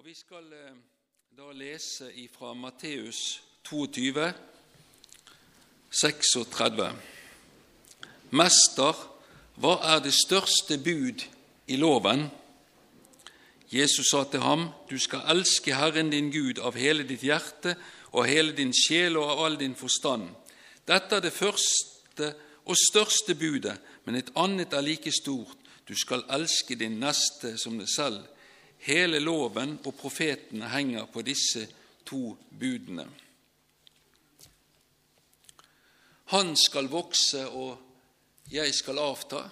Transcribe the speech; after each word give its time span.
Og 0.00 0.06
Vi 0.06 0.14
skal 0.16 0.46
eh, 0.56 0.76
da 1.36 1.50
lese 1.52 2.06
ifra 2.22 2.54
Matteus 2.56 3.42
22, 3.68 4.30
36. 5.92 6.86
Mester, 8.32 9.02
hva 9.60 9.74
er 9.90 10.00
det 10.00 10.14
største 10.16 10.78
bud 10.80 11.26
i 11.68 11.76
loven? 11.76 12.24
Jesus 13.68 14.08
sa 14.08 14.24
til 14.24 14.40
ham, 14.40 14.70
Du 14.88 14.96
skal 14.96 15.28
elske 15.36 15.76
Herren 15.76 16.08
din 16.16 16.32
Gud 16.32 16.64
av 16.64 16.80
hele 16.80 17.04
ditt 17.04 17.20
hjerte 17.20 17.76
og 18.16 18.24
hele 18.24 18.56
din 18.56 18.72
sjel 18.72 19.20
og 19.20 19.34
av 19.34 19.44
all 19.44 19.60
din 19.60 19.76
forstand. 19.76 20.30
Dette 20.88 21.20
er 21.20 21.28
det 21.28 21.36
første 21.36 22.32
og 22.64 22.84
største 22.88 23.36
budet, 23.36 23.76
men 24.08 24.16
et 24.16 24.32
annet 24.32 24.72
er 24.72 24.80
like 24.80 25.12
stort. 25.12 25.58
Du 25.84 25.92
skal 25.92 26.24
elske 26.32 26.72
din 26.74 27.02
neste 27.04 27.58
som 27.60 27.76
deg 27.76 27.92
selv. 28.00 28.24
Hele 28.86 29.20
loven 29.20 29.76
og 29.84 29.96
profetene 29.98 30.70
henger 30.72 31.08
på 31.12 31.22
disse 31.26 31.66
to 32.06 32.36
budene. 32.50 33.04
Han 36.30 36.54
skal 36.56 36.86
vokse, 36.88 37.42
og 37.48 38.50
jeg 38.50 38.72
skal 38.74 39.02
avta. 39.02 39.42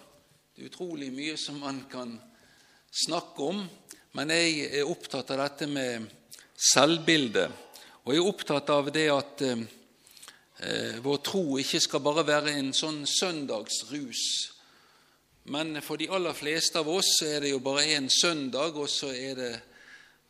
Det 0.55 0.63
er 0.63 0.71
utrolig 0.71 1.11
mye 1.15 1.37
som 1.39 1.59
man 1.61 1.81
kan 1.91 2.13
snakke 3.05 3.49
om, 3.51 3.65
men 4.15 4.31
jeg 4.31 4.69
er 4.81 4.91
opptatt 4.91 5.33
av 5.35 5.43
dette 5.43 5.67
med 5.71 6.07
selvbildet. 6.55 7.51
Og 8.07 8.15
jeg 8.15 8.23
er 8.23 8.31
opptatt 8.31 8.71
av 8.73 8.93
det 8.95 9.09
at 9.13 9.43
eh, 9.45 11.03
vår 11.05 11.19
tro 11.27 11.59
ikke 11.61 11.83
skal 11.85 12.03
bare 12.03 12.25
være 12.27 12.55
en 12.57 12.71
sånn 12.75 13.03
søndagsrus. 13.07 14.23
Men 15.49 15.81
for 15.83 15.97
de 15.97 16.11
aller 16.13 16.37
fleste 16.37 16.81
av 16.83 16.89
oss 16.93 17.23
er 17.25 17.41
det 17.41 17.55
jo 17.55 17.63
bare 17.65 17.87
én 17.97 18.09
søndag, 18.13 18.77
og 18.77 18.89
så 18.93 19.15
er 19.17 19.35
det 19.39 19.53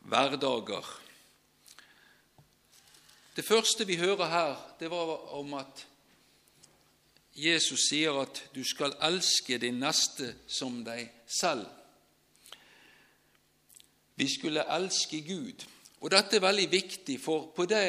hverdager. 0.06 0.86
Det 3.34 3.44
første 3.46 3.86
vi 3.86 3.98
hører 3.98 4.30
her, 4.30 4.54
det 4.78 4.90
var 4.90 5.34
om 5.38 5.54
at 5.58 5.84
Jesus 7.38 7.88
sier 7.90 8.14
at 8.18 8.40
du 8.54 8.64
skal 8.66 8.96
elske 9.06 9.58
din 9.62 9.78
neste 9.82 10.32
som 10.46 10.80
deg 10.86 11.04
selv. 11.26 11.66
Vi 14.18 14.26
skulle 14.26 14.66
elske 14.74 15.20
Gud. 15.26 15.62
Og 16.02 16.10
dette 16.10 16.38
er 16.38 16.46
veldig 16.46 16.70
viktig, 16.70 17.20
for 17.22 17.50
på 17.54 17.66
det 17.70 17.84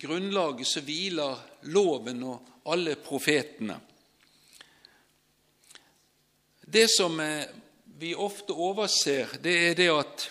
grunnlaget 0.00 0.68
så 0.68 0.82
hviler 0.84 1.40
loven 1.72 2.24
og 2.28 2.52
alle 2.72 2.96
profetene. 3.00 3.76
Det 6.74 6.88
som 6.90 7.20
eh, 7.20 7.44
vi 7.98 8.14
ofte 8.14 8.52
overser, 8.52 9.28
det 9.38 9.52
er 9.68 9.74
det 9.78 9.90
at 9.94 10.22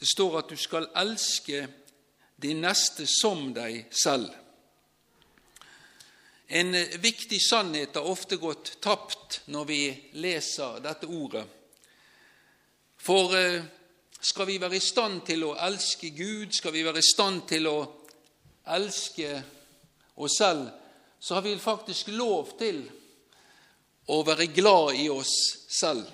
det 0.00 0.06
står 0.10 0.40
at 0.40 0.48
du 0.50 0.56
skal 0.58 0.88
elske 0.98 1.60
de 2.42 2.54
neste 2.58 3.04
som 3.06 3.52
deg 3.54 3.84
selv. 3.94 4.32
En 6.50 6.74
eh, 6.74 6.96
viktig 6.98 7.38
sannhet 7.38 7.94
har 7.94 8.08
ofte 8.10 8.40
gått 8.42 8.72
tapt 8.82 9.36
når 9.54 9.68
vi 9.68 9.78
leser 10.18 10.80
dette 10.82 11.06
ordet. 11.06 11.44
For 12.98 13.36
eh, 13.38 13.62
skal 14.18 14.50
vi 14.50 14.56
være 14.58 14.80
i 14.80 14.82
stand 14.82 15.22
til 15.30 15.46
å 15.46 15.52
elske 15.68 16.10
Gud, 16.18 16.50
skal 16.50 16.74
vi 16.74 16.82
være 16.82 16.98
i 16.98 17.10
stand 17.12 17.44
til 17.52 17.70
å 17.70 17.76
elske 18.74 19.36
oss 20.18 20.40
selv, 20.42 20.66
så 21.22 21.38
har 21.38 21.46
vi 21.46 21.54
faktisk 21.62 22.10
lov 22.18 22.56
til 22.58 22.82
å 24.10 24.22
være 24.26 24.48
glad 24.54 24.96
i 24.98 25.08
oss 25.12 25.34
selv. 25.70 26.06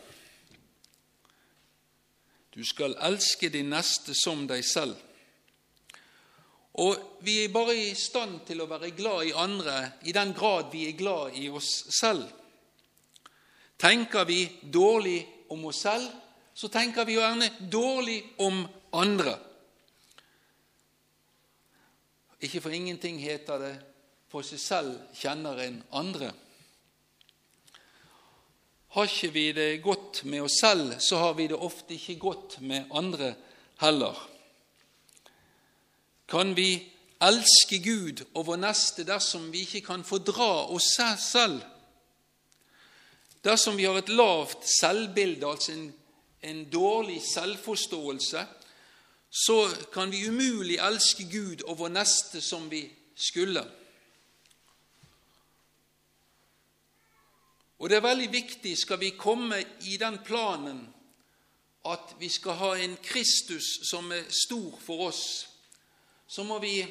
Du 2.52 2.64
skal 2.66 2.96
elske 3.06 3.48
din 3.54 3.70
neste 3.70 4.16
som 4.18 4.46
deg 4.50 4.64
selv. 4.66 4.96
Og 6.78 7.22
vi 7.26 7.40
er 7.44 7.52
bare 7.54 7.74
i 7.74 7.94
stand 7.98 8.40
til 8.46 8.62
å 8.62 8.68
være 8.70 8.92
glad 8.98 9.26
i 9.26 9.34
andre 9.34 9.76
i 10.06 10.14
den 10.14 10.34
grad 10.36 10.68
vi 10.72 10.84
er 10.88 10.98
glad 10.98 11.38
i 11.38 11.48
oss 11.50 11.70
selv. 11.94 12.26
Tenker 13.78 14.26
vi 14.26 14.44
dårlig 14.62 15.20
om 15.54 15.64
oss 15.70 15.82
selv, 15.86 16.06
så 16.54 16.70
tenker 16.70 17.06
vi 17.06 17.14
jo 17.14 17.22
gjerne 17.22 17.50
dårlig 17.70 18.18
om 18.42 18.64
andre. 18.98 19.36
Ikke 22.42 22.62
for 22.62 22.74
ingenting 22.74 23.18
heter 23.18 23.58
det 23.58 23.76
'på 24.30 24.42
seg 24.42 24.58
selv 24.58 24.98
kjenner 25.14 25.58
en 25.58 25.82
andre'. 25.92 26.47
Har 28.88 29.04
ikke 29.04 29.32
vi 29.32 29.52
det 29.52 29.82
godt 29.82 30.24
med 30.24 30.42
oss 30.46 30.60
selv, 30.60 30.94
så 31.00 31.18
har 31.20 31.34
vi 31.36 31.46
det 31.46 31.56
ofte 31.56 31.94
ikke 31.94 32.18
godt 32.18 32.60
med 32.60 32.88
andre 32.90 33.34
heller. 33.80 34.16
Kan 36.28 36.56
vi 36.56 36.70
elske 37.20 37.78
Gud 37.84 38.24
og 38.34 38.46
vår 38.46 38.60
neste 38.62 39.04
dersom 39.04 39.50
vi 39.52 39.66
ikke 39.66 39.84
kan 39.86 40.04
fordra 40.04 40.68
oss 40.72 40.96
selv? 41.24 41.60
Dersom 43.44 43.76
vi 43.76 43.84
har 43.84 43.98
et 43.98 44.08
lavt 44.08 44.64
selvbilde, 44.80 45.46
altså 45.46 45.72
en, 45.72 45.92
en 46.42 46.64
dårlig 46.72 47.20
selvforståelse, 47.34 48.46
så 49.30 49.58
kan 49.92 50.10
vi 50.12 50.28
umulig 50.28 50.78
elske 50.80 51.28
Gud 51.28 51.62
og 51.68 51.78
vår 51.78 51.92
neste 51.92 52.40
som 52.40 52.70
vi 52.70 52.86
skulle. 53.16 53.64
Og 57.78 57.88
det 57.88 57.98
er 57.98 58.06
veldig 58.08 58.30
viktig, 58.32 58.74
skal 58.78 58.98
vi 58.98 59.14
komme 59.18 59.60
i 59.86 59.96
den 60.00 60.18
planen 60.26 60.80
at 61.88 62.14
vi 62.18 62.28
skal 62.28 62.58
ha 62.58 62.72
en 62.76 62.96
Kristus 63.02 63.68
som 63.88 64.10
er 64.12 64.26
stor 64.34 64.74
for 64.82 65.08
oss, 65.08 65.22
så 66.26 66.44
må 66.44 66.58
vi 66.58 66.82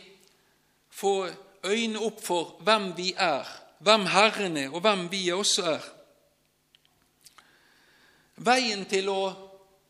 få 0.90 1.28
øynene 1.68 2.02
opp 2.02 2.22
for 2.24 2.56
hvem 2.66 2.94
vi 2.98 3.12
er, 3.14 3.46
hvem 3.84 4.08
Herren 4.10 4.58
er, 4.58 4.72
og 4.72 4.82
hvem 4.82 5.06
vi 5.12 5.28
også 5.36 5.68
er. 5.76 5.86
Veien 8.48 8.86
til 8.90 9.10
å 9.12 9.22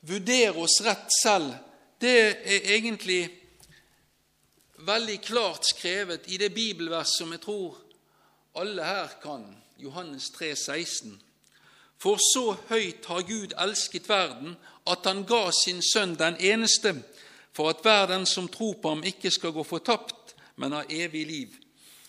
vurdere 0.08 0.56
oss 0.64 0.80
rett 0.84 1.12
selv, 1.22 1.54
det 2.00 2.18
er 2.18 2.68
egentlig 2.78 3.22
veldig 4.88 5.18
klart 5.22 5.66
skrevet 5.66 6.28
i 6.32 6.38
det 6.42 6.52
bibelvers 6.54 7.16
som 7.18 7.32
jeg 7.34 7.42
tror 7.44 7.80
alle 8.58 8.86
her 8.86 9.16
kan, 9.22 9.46
Johannes 9.80 10.30
3, 10.30 10.56
16. 10.56 11.22
For 11.98 12.20
så 12.34 12.58
høyt 12.70 13.06
har 13.10 13.26
Gud 13.26 13.54
elsket 13.58 14.10
verden, 14.10 14.56
at 14.88 15.06
han 15.06 15.24
ga 15.28 15.50
sin 15.52 15.82
sønn 15.82 16.16
den 16.18 16.38
eneste, 16.40 16.94
for 17.54 17.70
at 17.70 17.82
hver 17.82 18.06
den 18.12 18.26
som 18.26 18.48
tror 18.48 18.78
på 18.82 18.90
ham, 18.94 19.04
ikke 19.04 19.32
skal 19.34 19.56
gå 19.56 19.64
fortapt, 19.64 20.36
men 20.56 20.74
ha 20.78 20.84
evig 20.90 21.26
liv. 21.28 21.56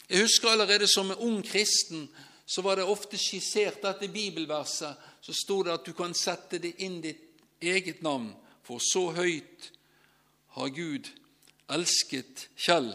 Jeg 0.09 0.25
husker 0.25 0.49
allerede 0.49 0.89
som 0.89 1.11
en 1.11 1.25
ung 1.25 1.43
kristen 1.45 2.09
så 2.49 2.63
var 2.63 2.77
det 2.77 2.85
ofte 2.89 3.19
skissert 3.21 3.83
dette 3.85 4.09
bibelverset. 4.09 4.97
Så 5.21 5.35
sto 5.37 5.59
det 5.63 5.75
at 5.75 5.85
du 5.85 5.93
kan 5.93 6.15
sette 6.17 6.57
det 6.63 6.79
inn 6.81 7.03
ditt 7.05 7.43
eget 7.61 8.01
navn, 8.01 8.31
for 8.65 8.81
så 8.81 9.11
høyt 9.13 9.67
har 10.57 10.73
Gud 10.73 11.11
elsket 11.69 12.47
Kjell. 12.57 12.95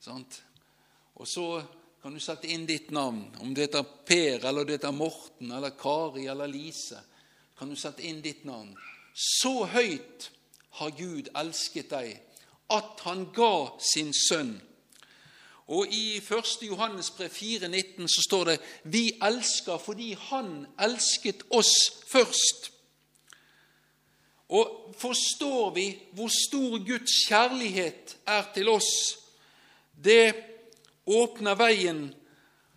Sant? 0.00 0.40
Og 1.20 1.28
så 1.28 1.46
kan 2.02 2.14
du 2.14 2.20
sette 2.20 2.48
inn 2.50 2.64
ditt 2.66 2.90
navn, 2.90 3.28
om 3.38 3.52
det 3.54 3.68
heter 3.68 3.84
Per, 4.06 4.44
eller 4.48 4.66
det 4.66 4.80
heter 4.80 4.90
Morten, 4.92 5.52
eller 5.54 5.70
Kari 5.70 6.26
eller 6.26 6.50
Lise. 6.50 6.98
kan 7.58 7.70
du 7.70 7.76
sette 7.76 8.02
inn 8.02 8.20
ditt 8.22 8.44
navn. 8.44 8.74
Så 9.14 9.64
høyt 9.70 10.30
har 10.80 10.90
Gud 10.98 11.28
elsket 11.36 11.90
deg, 11.90 12.16
at 12.74 13.00
han 13.04 13.28
ga 13.34 13.78
sin 13.78 14.10
sønn. 14.12 14.56
Og 15.70 15.86
I 15.94 16.18
1. 16.18 16.66
Johannes 16.66 17.10
brev 17.14 17.30
4,19 17.30 18.08
så 18.10 18.24
står 18.26 18.44
det 18.50 18.58
vi 18.82 19.04
elsker 19.22 19.78
fordi 19.78 20.12
Han 20.18 20.66
elsket 20.80 21.44
oss 21.50 22.02
først. 22.10 22.72
Og 24.48 24.94
forstår 24.98 25.70
vi 25.74 25.86
hvor 26.12 26.28
stor 26.48 26.82
Guds 26.82 27.14
kjærlighet 27.28 28.16
er 28.26 28.50
til 28.54 28.68
oss, 28.68 28.90
det 29.94 30.51
åpner 31.06 31.56
veien 31.58 32.06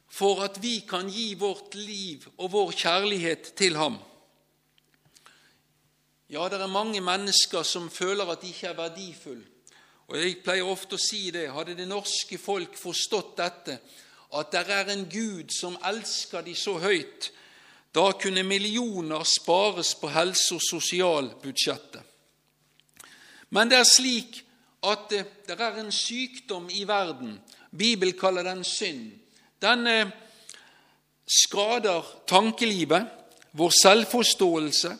for 0.09 0.43
at 0.45 0.57
vi 0.63 0.79
kan 0.87 1.09
gi 1.09 1.33
vårt 1.35 1.75
liv 1.75 2.27
og 2.37 2.51
vår 2.51 2.71
kjærlighet 2.71 3.51
til 3.57 3.75
ham. 3.77 3.97
Ja, 6.29 6.47
det 6.49 6.57
er 6.61 6.71
mange 6.71 7.01
mennesker 7.01 7.63
som 7.63 7.89
føler 7.89 8.25
at 8.31 8.41
de 8.41 8.49
ikke 8.49 8.71
er 8.71 8.79
verdifulle. 8.79 9.45
Og 10.07 10.17
Jeg 10.17 10.41
pleier 10.45 10.67
ofte 10.69 10.97
å 10.97 11.01
si 11.01 11.31
det. 11.33 11.47
Hadde 11.53 11.75
det 11.77 11.87
norske 11.89 12.37
folk 12.37 12.77
forstått 12.77 13.37
dette, 13.39 13.79
at 14.37 14.51
det 14.51 14.61
er 14.69 14.91
en 14.93 15.05
Gud 15.09 15.53
som 15.53 15.77
elsker 15.85 16.45
de 16.45 16.53
så 16.57 16.77
høyt, 16.81 17.31
da 17.95 18.11
kunne 18.19 18.43
millioner 18.43 19.23
spares 19.23 19.93
på 19.95 20.09
helse- 20.11 20.57
og 20.57 20.61
sosialbudsjettet. 20.61 22.01
Men 23.49 23.69
det 23.71 23.77
er 23.79 23.87
slik 23.87 24.41
at 24.83 25.09
det 25.09 25.55
er 25.55 25.79
en 25.79 25.91
sykdom 25.91 26.67
i 26.69 26.83
verden. 26.87 27.37
Bibelen 27.77 28.17
kaller 28.17 28.43
den 28.43 28.63
synd. 28.63 29.11
Den 29.61 29.87
eh, 29.87 30.11
skader 31.25 32.05
tankelivet, 32.27 33.07
vår 33.55 33.71
selvforståelse, 33.81 34.91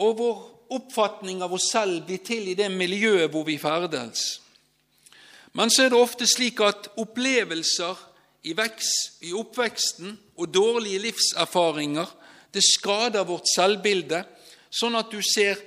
og 0.00 0.18
vår 0.18 0.38
oppfatning 0.76 1.42
av 1.42 1.54
oss 1.56 1.70
selv 1.72 2.04
blir 2.06 2.22
til 2.24 2.52
i 2.52 2.56
det 2.58 2.68
miljøet 2.72 3.30
hvor 3.32 3.44
vi 3.48 3.58
ferdes. 3.58 4.40
Men 5.52 5.72
så 5.72 5.86
er 5.86 5.90
det 5.92 5.98
ofte 5.98 6.28
slik 6.30 6.60
at 6.62 6.92
opplevelser 7.00 7.98
i, 8.46 8.54
vekst, 8.56 9.24
i 9.26 9.32
oppveksten 9.36 10.14
og 10.38 10.52
dårlige 10.54 11.02
livserfaringer 11.08 12.12
det 12.54 12.62
skader 12.66 13.26
vårt 13.26 13.48
selvbilde, 13.50 14.24
sånn 14.70 14.96
at 14.98 15.10
du 15.10 15.20
ser 15.22 15.58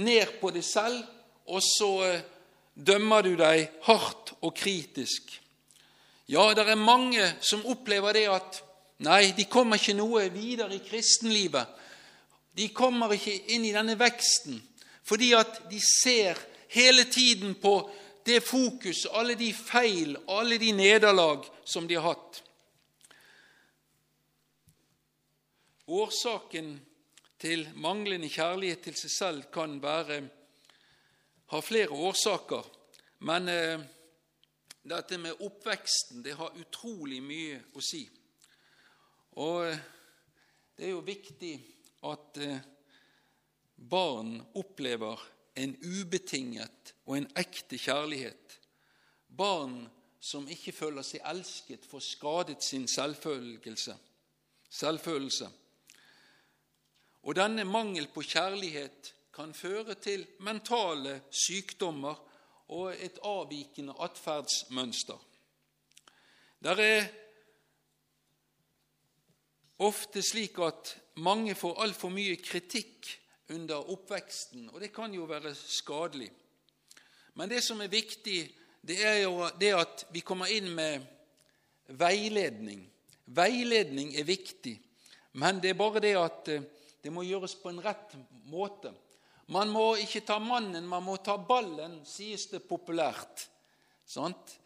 ned 0.00 0.38
på 0.40 0.50
deg 0.52 0.64
selv, 0.64 1.00
og 1.48 1.62
så 1.64 1.90
eh, 2.04 2.24
dømmer 2.74 3.24
du 3.24 3.32
deg 3.38 3.68
hardt 3.86 4.17
og 4.42 4.54
kritisk. 4.56 5.32
Ja, 6.28 6.50
det 6.54 6.66
er 6.68 6.76
mange 6.76 7.24
som 7.40 7.64
opplever 7.66 8.12
det 8.16 8.26
at 8.28 8.60
nei, 9.04 9.32
de 9.32 9.46
kommer 9.48 9.80
ikke 9.80 9.96
noe 9.96 10.26
videre 10.34 10.76
i 10.76 10.82
kristenlivet. 10.84 11.66
De 12.58 12.68
kommer 12.74 13.14
ikke 13.14 13.36
inn 13.54 13.64
i 13.68 13.74
denne 13.74 13.96
veksten 13.98 14.60
fordi 15.08 15.30
at 15.32 15.62
de 15.70 15.78
ser 15.80 16.36
hele 16.68 17.06
tiden 17.08 17.54
på 17.56 17.78
det 18.28 18.42
fokus, 18.44 19.06
alle 19.16 19.38
de 19.40 19.54
feil, 19.56 20.18
alle 20.28 20.58
de 20.60 20.72
nederlag 20.76 21.46
som 21.64 21.86
de 21.88 21.96
har 21.96 22.10
hatt. 22.10 22.42
Årsaken 25.88 26.74
til 27.40 27.64
manglende 27.80 28.28
kjærlighet 28.28 28.82
til 28.84 28.98
seg 29.00 29.14
selv 29.14 29.46
kan 29.54 29.78
være, 29.80 30.20
ha 31.48 31.60
flere 31.64 31.96
årsaker, 31.96 32.68
men 33.24 33.48
eh, 33.48 33.86
dette 34.88 35.18
med 35.20 35.40
oppveksten 35.44 36.22
det 36.24 36.36
har 36.38 36.56
utrolig 36.58 37.20
mye 37.24 37.60
å 37.76 37.80
si. 37.84 38.02
Og 39.38 39.66
eh, 39.68 39.78
det 40.78 40.84
er 40.88 40.94
jo 40.94 41.04
viktig 41.06 41.54
at 42.08 42.38
eh, 42.42 42.60
barn 43.78 44.38
opplever 44.58 45.20
en 45.58 45.76
ubetinget 45.82 46.94
og 47.06 47.16
en 47.18 47.28
ekte 47.38 47.78
kjærlighet. 47.78 48.58
Barn 49.28 49.88
som 50.20 50.48
ikke 50.50 50.72
føler 50.74 51.02
seg 51.06 51.20
elsket, 51.30 51.86
får 51.86 52.00
skadet 52.02 52.62
sin 52.64 52.86
selvfølelse. 52.88 53.94
Og 57.22 57.34
denne 57.36 57.64
mangel 57.66 58.06
på 58.14 58.22
kjærlighet 58.26 59.14
kan 59.34 59.54
føre 59.54 59.94
til 60.02 60.26
mentale 60.46 61.20
sykdommer 61.30 62.27
og 62.68 62.92
et 62.92 63.18
avvikende 63.24 63.94
atferdsmønster. 64.04 65.18
Det 66.58 66.74
er 66.82 67.06
ofte 69.78 70.22
slik 70.22 70.58
at 70.58 70.96
mange 71.22 71.54
får 71.54 71.80
altfor 71.82 72.12
mye 72.12 72.36
kritikk 72.42 73.08
under 73.54 73.90
oppveksten, 73.92 74.68
og 74.72 74.80
det 74.80 74.92
kan 74.92 75.14
jo 75.14 75.24
være 75.30 75.54
skadelig. 75.54 76.30
Men 77.34 77.50
det 77.50 77.62
som 77.64 77.80
er 77.80 77.92
viktig, 77.92 78.40
det 78.82 78.98
er 79.06 79.22
jo 79.22 79.46
det 79.60 79.72
at 79.78 80.06
vi 80.12 80.20
kommer 80.26 80.50
inn 80.52 80.72
med 80.74 81.04
veiledning. 81.98 82.82
Veiledning 83.24 84.14
er 84.18 84.26
viktig, 84.28 84.74
men 85.38 85.62
det 85.62 85.72
er 85.72 85.78
bare 85.78 86.02
det 86.02 86.14
at 86.18 86.48
eh, 86.52 86.66
det 87.02 87.12
må 87.12 87.22
gjøres 87.22 87.54
på 87.60 87.70
en 87.70 87.82
rett 87.84 88.16
måte. 88.50 88.90
Man 89.48 89.70
må 89.72 89.94
ikke 89.96 90.20
ta 90.28 90.38
mannen, 90.38 90.86
man 90.88 91.04
må 91.06 91.16
ta 91.24 91.38
ballen, 91.40 92.02
sies 92.04 92.48
det 92.52 92.66
populært. 92.68 93.46
Sant? 94.08 94.58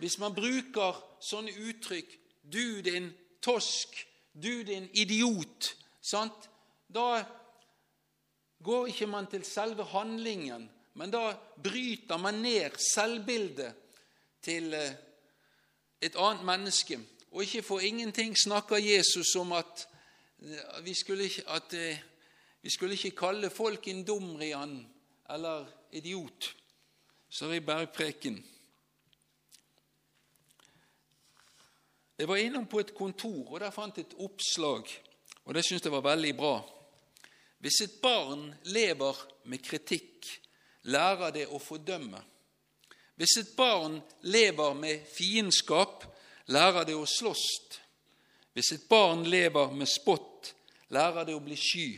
Hvis 0.00 0.18
man 0.18 0.34
bruker 0.34 0.98
sånne 1.22 1.54
uttrykk 1.68 2.18
'du 2.42 2.82
din 2.82 3.12
tosk', 3.42 4.06
'du 4.34 4.62
din 4.62 4.90
idiot', 4.92 5.76
sant? 6.02 6.50
da 6.94 7.24
går 8.62 8.86
ikke 8.86 9.06
man 9.06 9.26
til 9.26 9.44
selve 9.44 9.84
handlingen, 9.84 10.70
men 10.94 11.10
da 11.10 11.36
bryter 11.62 12.16
man 12.16 12.34
ned 12.34 12.76
selvbildet 12.94 13.74
til 14.42 14.74
eh, 14.74 14.94
et 16.00 16.16
annet 16.16 16.44
menneske. 16.44 17.00
Og 17.32 17.42
ikke 17.42 17.62
for 17.62 17.80
ingenting 17.80 18.36
snakker 18.38 18.76
Jesus 18.76 19.34
om 19.36 19.52
at 19.52 19.88
vi 20.82 20.94
skulle 20.94 21.24
ikke, 21.24 21.42
eh, 21.72 21.98
vi 22.64 22.70
skulle 22.70 22.96
ikke 22.96 23.10
kalle 23.12 23.50
folk 23.52 23.88
en 23.92 23.98
dumrian 24.08 24.78
eller 25.30 25.66
idiot, 25.92 26.46
så 27.28 27.50
i 27.52 27.60
bergpreken. 27.60 28.38
Jeg 32.16 32.28
var 32.28 32.40
innom 32.40 32.64
på 32.64 32.80
et 32.80 32.94
kontor, 32.96 33.50
og 33.52 33.60
der 33.60 33.74
fant 33.74 33.98
jeg 34.00 34.06
et 34.06 34.14
oppslag, 34.16 34.88
og 35.44 35.52
det 35.54 35.64
syntes 35.66 35.84
jeg 35.84 35.92
var 35.92 36.06
veldig 36.06 36.30
bra. 36.38 36.54
Hvis 37.60 37.82
et 37.84 37.98
barn 38.00 38.46
lever 38.72 39.20
med 39.44 39.60
kritikk, 39.60 40.30
lærer 40.88 41.36
det 41.36 41.44
å 41.52 41.60
fordømme. 41.60 42.22
Hvis 43.20 43.36
et 43.42 43.52
barn 43.60 44.00
lever 44.22 44.72
med 44.80 45.04
fiendskap, 45.12 46.08
lærer 46.48 46.88
det 46.88 46.96
å 46.96 47.04
slåss. 47.04 47.44
Hvis 48.56 48.72
et 48.72 48.88
barn 48.88 49.28
lever 49.28 49.76
med 49.76 49.92
spott, 49.92 50.54
lærer 50.96 51.28
det 51.28 51.36
å 51.36 51.44
bli 51.44 51.60
sky. 51.60 51.88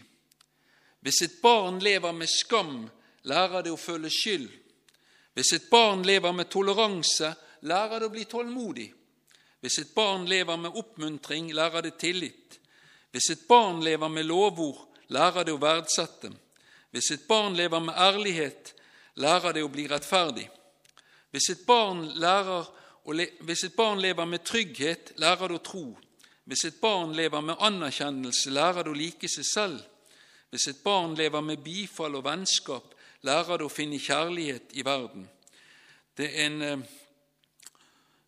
Hvis 1.07 1.23
et 1.23 1.35
barn 1.43 1.79
lever 1.79 2.13
med 2.13 2.27
skam, 2.27 2.89
lærer 3.31 3.63
det 3.63 3.71
å 3.71 3.79
føle 3.79 4.11
skyld. 4.11 4.49
Hvis 5.39 5.53
et 5.55 5.69
barn 5.71 6.03
lever 6.03 6.33
med 6.35 6.49
toleranse, 6.51 7.29
lærer 7.63 8.01
det 8.03 8.09
å 8.09 8.15
bli 8.15 8.25
tålmodig. 8.27 8.89
Hvis 9.63 9.79
et 9.85 9.95
barn 9.95 10.27
lever 10.27 10.59
med 10.59 10.75
oppmuntring, 10.75 11.53
lærer 11.55 11.87
det 11.87 11.95
tillit. 12.03 12.59
Hvis 13.15 13.31
et 13.37 13.47
barn 13.47 13.85
lever 13.87 14.11
med 14.11 14.27
lovord, 14.27 14.83
lærer 15.15 15.47
det 15.47 15.55
å 15.55 15.63
verdsette. 15.63 16.33
Hvis 16.91 17.13
et 17.15 17.27
barn 17.31 17.55
lever 17.55 17.87
med 17.87 17.95
ærlighet, 17.95 18.75
lærer 19.23 19.55
det 19.55 19.63
å 19.63 19.71
bli 19.71 19.87
rettferdig. 19.87 20.49
Hvis 21.31 21.53
et 21.55 21.67
barn, 21.69 22.03
lærer, 22.19 22.67
hvis 23.47 23.69
et 23.69 23.79
barn 23.79 24.03
lever 24.03 24.27
med 24.27 24.43
trygghet, 24.43 25.15
lærer 25.23 25.55
det 25.55 25.61
å 25.61 25.67
tro. 25.71 25.89
Hvis 26.51 26.67
et 26.67 26.81
barn 26.83 27.15
lever 27.15 27.47
med 27.47 27.63
anerkjennelse, 27.63 28.51
lærer 28.51 28.83
det 28.83 28.91
å 28.91 29.05
like 29.07 29.31
seg 29.31 29.55
selv. 29.55 29.85
Hvis 30.51 30.69
et 30.71 30.83
barn 30.85 31.15
lever 31.19 31.41
med 31.41 31.63
bifall 31.65 32.15
og 32.19 32.25
vennskap, 32.25 32.95
lærer 33.27 33.59
det 33.59 33.67
å 33.67 33.73
finne 33.73 33.99
kjærlighet 33.99 34.77
i 34.79 34.85
verden. 34.87 35.27
Det 36.17 36.29
er 36.31 36.47
en, 36.47 36.63
eh, 36.63 36.79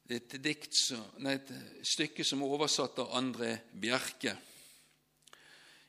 et, 0.09 0.37
dikt, 0.43 0.75
nei, 1.19 1.35
et 1.35 1.53
stykke 1.87 2.25
som 2.25 2.43
er 2.43 2.55
oversatt 2.57 2.99
av 2.99 3.15
André 3.17 3.55
Bjerke. 3.73 4.37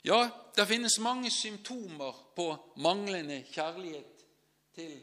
Ja, 0.04 0.30
det 0.56 0.68
finnes 0.68 1.00
mange 1.00 1.32
symptomer 1.32 2.16
på 2.36 2.52
manglende 2.78 3.44
kjærlighet 3.52 4.24
til 4.76 4.94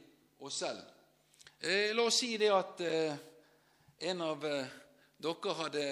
oss 0.40 0.62
selv. 0.62 0.80
Eh, 1.60 1.92
la 1.94 2.06
oss 2.06 2.20
si 2.20 2.36
det 2.40 2.52
at 2.52 2.80
eh, 2.80 3.16
en 4.08 4.20
av 4.20 4.40
dere 4.42 5.54
hadde 5.60 5.84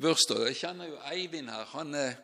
bursdag. 0.00 0.46
Jeg 0.48 0.60
kjenner 0.60 0.90
jo 0.90 1.00
Eivind 1.10 1.50
her. 1.52 1.64
Han 1.72 1.94
eh, 1.96 2.16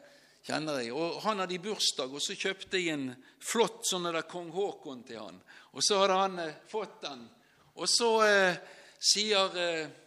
kjenner 0.46 0.82
jeg. 0.82 0.92
Og 0.94 1.20
Han 1.22 1.42
hadde 1.42 1.56
i 1.56 1.62
bursdag, 1.62 2.12
og 2.12 2.22
så 2.22 2.36
kjøpte 2.38 2.80
jeg 2.80 2.94
en 2.94 3.08
flott 3.42 3.86
sånn 3.88 4.08
der 4.10 4.22
kong 4.28 4.52
Haakon 4.54 5.02
til 5.06 5.22
han. 5.22 5.40
Og 5.72 5.84
så 5.84 6.02
hadde 6.02 6.20
han 6.20 6.38
eh, 6.42 6.56
fått 6.68 7.00
den. 7.06 7.26
Og 7.78 7.88
så 7.88 8.10
eh, 8.26 8.62
sier 9.00 9.58
eh, 9.58 9.98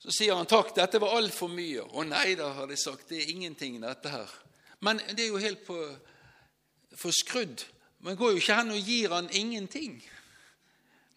så 0.00 0.14
sier 0.16 0.32
han 0.32 0.48
takk, 0.48 0.72
dette 0.72 0.96
var 0.96 1.18
altfor 1.18 1.50
mye. 1.52 1.82
Å 1.84 2.04
nei 2.08 2.32
da, 2.38 2.54
har 2.56 2.70
de 2.70 2.76
sagt, 2.80 3.10
det 3.10 3.18
er 3.20 3.34
ingenting, 3.34 3.74
dette 3.82 4.08
her. 4.08 4.30
Men 4.80 4.96
det 5.12 5.26
er 5.26 5.28
jo 5.28 5.42
helt 5.42 5.60
på, 5.66 5.76
forskrudd. 6.96 7.66
Man 8.00 8.16
går 8.16 8.32
jo 8.32 8.40
ikke 8.40 8.56
hen 8.56 8.72
og 8.72 8.88
gir 8.88 9.12
han 9.12 9.28
ingenting. 9.36 9.98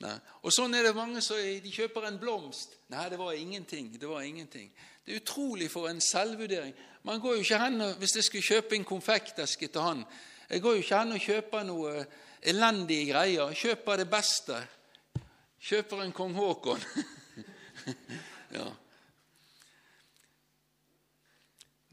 Nei. 0.04 0.18
Og 0.44 0.52
sånn 0.52 0.76
er 0.76 0.84
det 0.84 0.98
mange 0.98 1.22
som 1.24 1.40
de 1.40 1.72
kjøper 1.72 2.10
en 2.10 2.20
blomst. 2.20 2.76
Nei, 2.92 3.06
det 3.08 3.22
var 3.22 3.32
ingenting. 3.40 3.88
Det 3.96 4.10
var 4.10 4.28
ingenting. 4.28 4.68
Det 5.06 5.12
er 5.12 5.22
utrolig 5.22 5.72
for 5.72 5.90
en 5.90 6.02
selvvurdering. 6.02 6.76
Man 7.04 7.20
går 7.20 7.34
jo 7.34 7.40
ikke 7.40 7.60
hen 7.60 7.82
og, 7.82 7.94
Hvis 7.94 8.16
jeg 8.16 8.24
skulle 8.24 8.44
kjøpe 8.44 8.76
en 8.76 8.86
konfekteske 8.86 9.68
til 9.68 9.82
han 9.82 10.06
Jeg 10.50 10.62
går 10.62 10.72
jo 10.72 10.78
ikke 10.78 11.00
hen 11.00 11.12
og 11.12 11.20
kjøper 11.20 11.64
noe 11.64 12.06
elendige 12.42 13.12
greier. 13.12 13.54
Kjøper 13.54 13.96
det 13.96 14.10
beste. 14.10 14.60
Kjøper 15.60 16.04
en 16.04 16.12
kong 16.12 16.36
Haakon. 16.36 16.82
ja. 18.58 18.68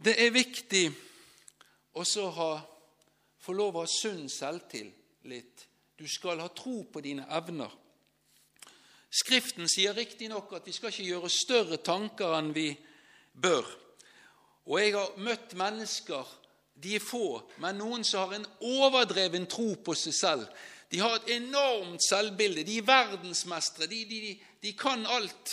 Det 0.04 0.14
er 0.26 0.30
viktig 0.30 0.84
også 2.00 2.26
å 2.30 2.50
få 3.40 3.54
lov 3.56 3.76
å 3.76 3.84
ha 3.84 3.90
sunn 3.90 4.28
selvtillit. 4.32 5.66
Du 5.96 6.06
skal 6.08 6.40
ha 6.40 6.48
tro 6.56 6.82
på 6.92 7.02
dine 7.04 7.26
evner. 7.36 7.70
Skriften 9.10 9.68
sier 9.68 9.94
riktignok 9.94 10.52
at 10.54 10.66
vi 10.66 10.72
skal 10.72 10.92
ikke 10.92 11.08
gjøre 11.08 11.32
større 11.34 11.80
tanker 11.82 12.36
enn 12.38 12.52
vi 12.54 12.68
bør. 13.32 13.66
Og 14.70 14.76
jeg 14.80 14.94
har 14.94 15.16
møtt 15.22 15.56
mennesker, 15.58 16.36
de 16.80 16.94
er 16.96 17.04
få, 17.04 17.40
men 17.60 17.76
noen 17.76 18.04
som 18.06 18.24
har 18.24 18.38
en 18.38 18.46
overdreven 18.64 19.46
tro 19.50 19.74
på 19.84 19.94
seg 19.98 20.16
selv. 20.16 20.60
De 20.90 20.98
har 20.98 21.16
et 21.16 21.34
enormt 21.36 22.02
selvbilde. 22.02 22.64
De 22.66 22.78
er 22.80 22.86
verdensmestere. 22.86 23.86
De, 23.90 24.00
de, 24.08 24.32
de, 24.62 24.72
kan 24.78 25.04
alt. 25.06 25.52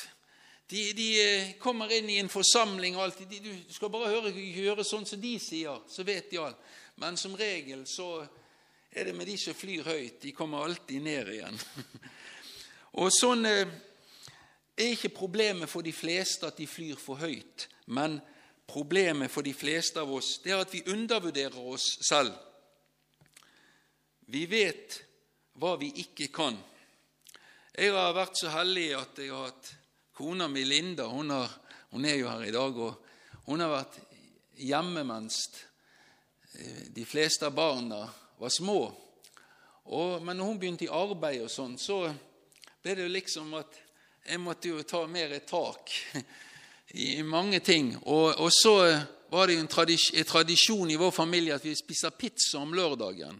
De, 0.70 0.82
de, 0.98 1.08
eh, 1.22 1.52
kommer 1.62 1.92
inn 1.94 2.10
i 2.10 2.18
en 2.22 2.32
forsamling 2.32 2.98
og 2.98 3.04
alt. 3.04 3.20
du 3.30 3.52
skal 3.70 3.92
bare 3.94 4.10
høre, 4.16 4.32
gjøre 4.34 4.86
sånn 4.88 5.06
som 5.06 5.22
de 5.22 5.36
sier, 5.40 5.84
så 5.90 6.06
vet 6.08 6.32
de 6.32 6.42
alt. 6.42 6.72
Men 6.98 7.20
som 7.22 7.36
regel 7.38 7.86
så, 7.86 8.26
er 8.90 9.06
det 9.06 9.14
med 9.14 9.30
de 9.30 9.38
som 9.38 9.54
flyr 9.54 9.86
høyt. 9.86 10.22
De 10.24 10.34
kommer 10.34 10.66
alltid 10.66 11.06
ned 11.06 11.30
igjen. 11.36 11.60
Og 13.04 13.14
sånn 13.14 13.46
eh, 13.46 13.76
er 14.78 14.94
ikke 14.94 15.16
problemet 15.16 15.70
for 15.70 15.86
de 15.86 15.94
fleste 15.94 16.48
at 16.48 16.58
de 16.60 16.68
flyr 16.70 17.00
for 17.02 17.20
høyt, 17.22 17.68
men 17.88 18.20
problemet 18.68 19.32
for 19.32 19.46
de 19.46 19.54
fleste 19.56 20.02
av 20.02 20.12
oss 20.14 20.38
det 20.44 20.54
er 20.54 20.62
at 20.62 20.74
vi 20.74 20.84
undervurderer 20.92 21.58
oss 21.58 21.88
selv. 22.06 22.36
Vi 24.28 24.44
vet 24.52 25.00
hva 25.58 25.78
vi 25.80 25.90
ikke 26.04 26.28
kan. 26.36 26.58
Jeg 27.78 27.94
har 27.94 28.16
vært 28.18 28.40
så 28.40 28.52
heldig 28.52 28.88
at 28.98 29.22
jeg 29.22 29.32
har 29.32 29.48
hatt 29.48 29.72
kona 30.18 30.50
mi 30.52 30.66
Linda. 30.66 31.08
Hun, 31.08 31.32
har, 31.32 31.52
hun 31.94 32.06
er 32.06 32.18
jo 32.20 32.30
her 32.30 32.44
i 32.44 32.54
dag. 32.54 32.78
og 32.78 33.46
Hun 33.48 33.64
har 33.64 33.72
vært 33.72 34.00
hjemme 34.58 35.04
mens 35.08 35.40
eh, 36.58 36.90
de 36.94 37.06
fleste 37.06 37.48
av 37.48 37.56
barna 37.56 38.02
var 38.38 38.54
små. 38.54 38.82
Og, 39.88 40.24
men 40.26 40.36
når 40.36 40.50
hun 40.50 40.60
begynte 40.60 40.88
i 40.88 40.92
arbeid, 40.92 41.46
og 41.46 41.54
sånn, 41.54 41.78
så 41.80 42.02
ble 42.84 42.98
det 42.98 43.06
jo 43.06 43.14
liksom 43.14 43.54
at 43.62 43.78
jeg 44.28 44.42
måtte 44.44 44.72
jo 44.74 44.84
ta 44.84 45.06
mer 45.08 45.32
et 45.38 45.48
tak 45.48 45.92
i 47.00 47.22
mange 47.24 47.60
ting. 47.64 47.94
Og, 48.06 48.34
og 48.36 48.52
så 48.54 48.76
var 49.32 49.48
det 49.48 49.58
jo 49.58 49.64
en 49.66 50.26
tradisjon 50.28 50.92
i 50.92 51.00
vår 51.00 51.12
familie 51.12 51.56
at 51.56 51.66
vi 51.66 51.76
spiser 51.76 52.16
pizza 52.16 52.60
om 52.60 52.74
lørdagen. 52.76 53.40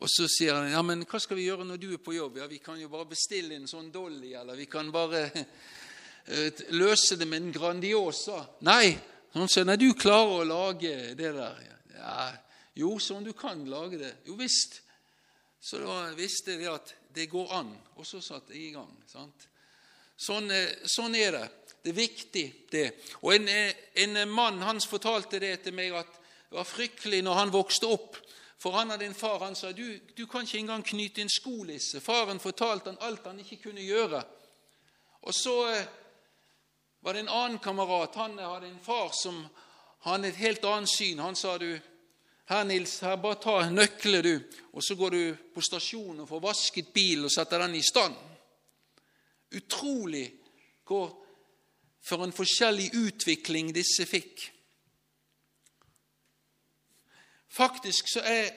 Og 0.00 0.08
så 0.08 0.26
sier 0.32 0.56
han 0.56 0.70
ja, 0.72 0.80
men 0.86 1.04
hva 1.08 1.20
skal 1.20 1.36
vi 1.36 1.46
gjøre 1.48 1.66
når 1.68 1.80
du 1.80 1.88
er 1.92 2.00
på 2.00 2.14
jobb? 2.16 2.38
Ja, 2.40 2.46
Vi 2.48 2.60
kan 2.64 2.80
jo 2.80 2.88
bare 2.88 3.08
bestille 3.10 3.56
en 3.56 3.68
sånn 3.68 3.90
Dolly, 3.92 4.32
eller 4.32 4.56
vi 4.56 4.66
kan 4.70 4.88
bare 4.92 5.26
uh, 5.28 6.62
løse 6.82 7.18
det 7.20 7.28
med 7.28 7.42
en 7.42 7.52
Grandiosa. 7.52 8.38
Nei, 8.64 8.94
sånn 9.34 9.50
sier 9.52 9.68
nei, 9.68 9.76
du 9.80 9.90
klarer 9.92 10.40
å 10.40 10.48
lage 10.48 10.94
det 11.18 11.34
der. 11.36 11.60
Ja, 11.98 12.30
jo, 12.80 12.94
sånn 13.02 13.26
du 13.26 13.34
kan 13.36 13.66
lage 13.68 14.00
det. 14.00 14.14
Jo 14.28 14.38
visst. 14.40 14.80
Så 15.60 15.82
da 15.82 16.06
visste 16.16 16.56
jeg 16.56 16.70
at 16.72 16.94
det 17.12 17.28
går 17.28 17.52
an. 17.52 17.74
Og 18.00 18.08
så 18.08 18.22
satte 18.24 18.56
jeg 18.56 18.70
i 18.70 18.74
gang. 18.78 18.94
sant? 19.10 19.50
Sånn, 20.20 20.50
sånn 20.84 21.16
er 21.16 21.36
det. 21.36 21.46
Det 21.80 21.94
er 21.94 21.96
viktig, 21.96 22.46
det. 22.68 22.86
Og 23.24 23.32
en, 23.38 23.48
en 23.48 24.18
mann 24.28 24.60
han 24.62 24.82
fortalte 24.84 25.40
det 25.40 25.54
til 25.64 25.72
meg 25.76 25.94
at 25.96 26.18
det 26.50 26.58
var 26.58 26.68
fryktelig 26.68 27.22
når 27.24 27.38
han 27.38 27.54
vokste 27.54 27.88
opp 27.88 28.18
for 28.60 28.72
han 28.72 28.90
hadde 28.90 29.06
en 29.06 29.14
far 29.14 29.40
han 29.40 29.54
sa 29.56 29.72
du, 29.72 30.00
du 30.14 30.26
kan 30.26 30.44
ikke 30.44 30.58
engang 30.58 30.82
knyte 30.84 31.22
en 31.22 31.32
skolisse. 31.32 32.00
Faren 32.00 32.40
fortalte 32.40 32.92
han 32.92 32.98
alt 33.08 33.24
han 33.24 33.40
ikke 33.40 33.56
kunne 33.62 33.80
gjøre. 33.80 34.20
Og 35.24 35.34
så 35.34 35.54
eh, 35.70 35.86
var 37.00 37.16
det 37.16 37.22
en 37.24 37.32
annen 37.32 37.58
kamerat. 37.58 38.18
Han 38.20 38.36
hadde 38.38 38.68
en 38.68 38.82
far 38.84 39.14
som 39.16 39.38
hadde 40.04 40.28
et 40.28 40.42
helt 40.42 40.64
annet 40.68 40.92
syn. 40.92 41.22
Han 41.24 41.38
sa 41.40 41.56
du, 41.56 41.72
her 42.52 42.68
Nils, 42.68 42.98
her 43.00 43.16
bare 43.16 43.40
ta 43.40 43.56
nøkler, 43.70 44.28
du, 44.28 44.60
og 44.76 44.84
så 44.84 44.96
går 44.98 45.16
du 45.16 45.22
på 45.54 45.64
stasjonen 45.64 46.26
og 46.26 46.28
får 46.28 46.44
vasket 46.44 46.92
bilen 46.92 47.30
og 47.30 47.32
setter 47.32 47.64
den 47.64 47.78
i 47.80 47.82
stand. 47.86 48.18
Utrolig 49.56 50.26
hvor 50.86 51.12
for 52.02 52.24
en 52.24 52.32
forskjellig 52.34 52.90
utvikling 52.96 53.74
disse 53.74 54.06
fikk. 54.08 54.46
Faktisk 57.50 58.08
så 58.10 58.22
er 58.24 58.48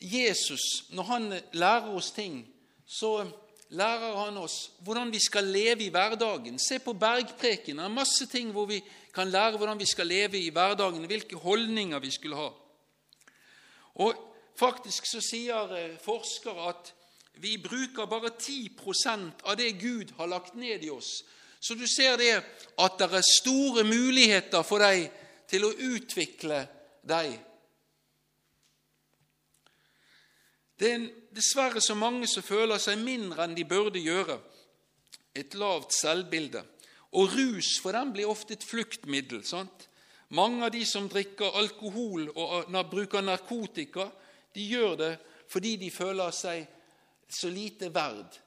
Jesus, 0.00 0.90
når 0.90 1.08
han 1.08 1.30
lærer 1.56 1.94
oss 1.96 2.10
ting, 2.12 2.42
så 2.86 3.24
lærer 3.74 4.18
han 4.18 4.36
oss 4.36 4.74
hvordan 4.84 5.10
vi 5.14 5.22
skal 5.22 5.48
leve 5.48 5.86
i 5.86 5.92
hverdagen. 5.94 6.58
Se 6.58 6.78
på 6.78 6.92
bergpreken. 6.92 7.78
Det 7.78 7.86
er 7.86 7.94
masse 7.94 8.26
ting 8.30 8.52
hvor 8.52 8.68
vi 8.70 8.82
kan 9.14 9.30
lære 9.30 9.56
hvordan 9.56 9.80
vi 9.80 9.88
skal 9.88 10.06
leve 10.06 10.38
i 10.38 10.52
hverdagen, 10.52 11.06
hvilke 11.06 11.36
holdninger 11.40 11.98
vi 11.98 12.10
skulle 12.10 12.36
ha. 12.36 12.50
Og 13.94 14.30
Faktisk 14.54 15.06
så 15.10 15.18
sier 15.22 15.72
eh, 15.74 15.96
forskere 16.02 16.68
at 16.70 16.92
vi 17.34 17.56
bruker 17.58 18.06
bare 18.06 18.30
10% 18.30 19.42
av 19.42 19.56
det 19.56 19.70
Gud 19.80 20.12
har 20.16 20.30
lagt 20.30 20.54
ned 20.54 20.84
i 20.84 20.90
oss. 20.90 21.24
Så 21.60 21.74
du 21.74 21.86
ser 21.88 22.16
det 22.20 22.32
at 22.78 22.98
det 23.00 23.08
er 23.08 23.26
store 23.40 23.84
muligheter 23.88 24.62
for 24.66 24.84
deg 24.84 25.08
til 25.48 25.66
å 25.66 25.74
utvikle 25.94 26.64
deg 27.04 27.34
Det 30.74 30.90
er 30.90 31.04
dessverre 31.30 31.80
så 31.80 31.94
mange 31.94 32.26
som 32.26 32.42
føler 32.42 32.80
seg 32.82 32.98
mindre 32.98 33.44
enn 33.46 33.54
de 33.54 33.62
burde 33.64 34.00
gjøre. 34.02 34.40
Et 35.34 35.54
lavt 35.54 35.94
selvbilde. 35.94 36.64
Og 37.14 37.30
rus 37.30 37.76
for 37.82 37.94
dem 37.94 38.10
blir 38.14 38.30
ofte 38.30 38.56
et 38.56 38.66
fluktmiddel. 38.66 39.44
sant? 39.46 39.88
Mange 40.34 40.64
av 40.66 40.72
de 40.74 40.82
som 40.84 41.06
drikker 41.08 41.54
alkohol 41.60 42.26
og 42.34 42.90
bruker 42.90 43.22
narkotika, 43.22 44.08
de 44.54 44.66
gjør 44.66 44.96
det 44.98 45.12
fordi 45.48 45.76
de 45.76 45.90
føler 45.92 46.30
seg 46.34 46.66
så 47.28 47.50
lite 47.50 47.88
verd. 47.94 48.38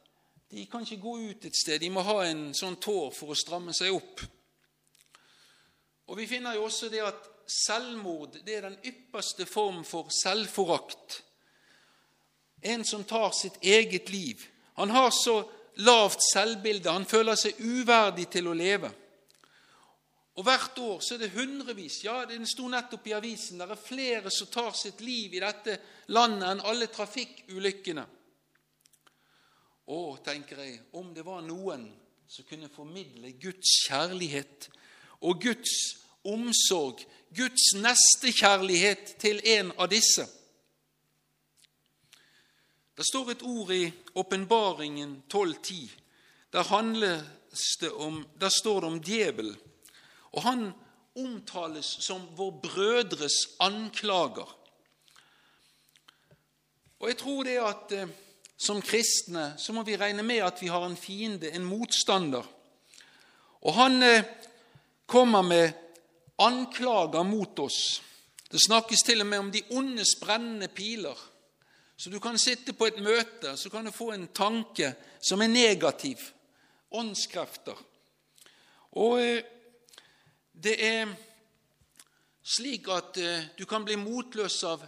De 0.50 0.66
kan 0.66 0.84
ikke 0.84 1.02
gå 1.02 1.18
ut 1.20 1.46
et 1.46 1.56
sted. 1.56 1.82
De 1.82 1.90
må 1.92 2.04
ha 2.08 2.22
en 2.26 2.50
sånn 2.56 2.78
tår 2.80 3.12
for 3.16 3.34
å 3.34 3.38
stramme 3.38 3.76
seg 3.76 3.96
opp. 3.96 4.24
Og 6.08 6.18
Vi 6.18 6.28
finner 6.28 6.56
jo 6.56 6.68
også 6.68 6.90
det 6.90 7.04
at 7.04 7.26
selvmord 7.48 8.40
det 8.46 8.56
er 8.58 8.68
den 8.70 8.80
ypperste 8.88 9.48
form 9.48 9.84
for 9.88 10.12
selvforakt. 10.12 11.24
En 12.62 12.86
som 12.86 13.04
tar 13.04 13.32
sitt 13.36 13.60
eget 13.62 14.10
liv. 14.10 14.46
Han 14.80 14.90
har 14.90 15.12
så 15.12 15.42
lavt 15.84 16.24
selvbilde, 16.32 16.90
han 16.90 17.06
føler 17.06 17.38
seg 17.38 17.60
uverdig 17.60 18.28
til 18.34 18.48
å 18.50 18.56
leve. 18.58 18.90
Og 20.38 20.46
Hvert 20.46 20.78
år 20.80 21.00
så 21.02 21.16
er 21.16 21.24
det 21.24 21.34
hundrevis 21.34 22.04
ja, 22.06 22.20
det 22.30 22.38
sto 22.50 22.68
nettopp 22.70 23.08
i 23.10 23.16
avisen, 23.18 23.58
det 23.58 23.72
er 23.74 23.82
flere 23.82 24.32
som 24.34 24.50
tar 24.54 24.76
sitt 24.78 25.02
liv 25.02 25.34
i 25.34 25.42
dette 25.42 25.80
landet 26.14 26.52
enn 26.52 26.66
alle 26.70 26.90
trafikkulykkene. 26.94 28.06
Å, 29.88 30.18
tenker 30.24 30.60
jeg, 30.60 30.82
om 31.00 31.14
det 31.16 31.24
var 31.24 31.46
noen 31.46 31.86
som 32.28 32.44
kunne 32.48 32.68
formidle 32.68 33.32
Guds 33.40 33.86
kjærlighet 33.86 34.68
og 35.24 35.40
Guds 35.46 35.78
omsorg, 36.28 37.06
Guds 37.32 37.70
nestekjærlighet 37.80 39.16
til 39.22 39.40
en 39.56 39.72
av 39.80 39.88
disse. 39.92 40.28
Det 42.98 43.06
står 43.06 43.32
et 43.32 43.48
ord 43.48 43.72
i 43.72 43.86
Åpenbaringen 44.18 45.22
12.10. 45.30 45.96
Der, 46.52 46.64
der 48.42 48.50
står 48.50 48.82
det 48.82 48.92
om 48.92 49.02
djevel. 49.04 49.52
Og 50.34 50.44
han 50.44 50.72
omtales 51.18 51.96
som 52.04 52.28
vår 52.36 52.56
brødres 52.64 53.38
anklager. 53.64 54.50
Og 57.00 57.12
jeg 57.12 57.18
tror 57.18 57.44
det 57.46 57.60
at 57.62 57.94
eh, 57.94 58.16
som 58.58 58.82
kristne 58.82 59.52
så 59.62 59.74
må 59.74 59.84
vi 59.86 59.98
regne 59.98 60.26
med 60.26 60.42
at 60.42 60.62
vi 60.62 60.72
har 60.74 60.86
en 60.86 60.98
fiende, 60.98 61.52
en 61.54 61.66
motstander. 61.66 62.46
Og 63.62 63.74
han 63.78 64.04
eh, 64.04 64.26
kommer 65.06 65.46
med 65.46 65.74
anklager 66.38 67.24
mot 67.24 67.60
oss. 67.60 68.02
Det 68.50 68.62
snakkes 68.64 69.04
til 69.06 69.22
og 69.22 69.28
med 69.28 69.40
om 69.40 69.52
de 69.52 69.64
ondes 69.76 70.16
brennende 70.22 70.68
piler. 70.68 71.18
Så 71.98 72.10
du 72.10 72.20
kan 72.20 72.38
sitte 72.40 72.74
på 72.78 72.88
et 72.88 73.00
møte 73.02 73.56
så 73.58 73.70
kan 73.74 73.86
du 73.86 73.92
få 73.92 74.12
en 74.14 74.28
tanke 74.28 74.94
som 75.22 75.42
er 75.42 75.54
negativ. 75.54 76.32
Åndskrefter. 76.92 77.78
Og 78.98 79.22
eh, 79.22 79.44
det 80.54 80.78
er 80.82 81.10
slik 82.42 82.88
at 82.90 83.18
eh, 83.22 83.50
du 83.58 83.66
kan 83.70 83.86
bli 83.86 83.98
motløs 84.00 84.64
av 84.66 84.86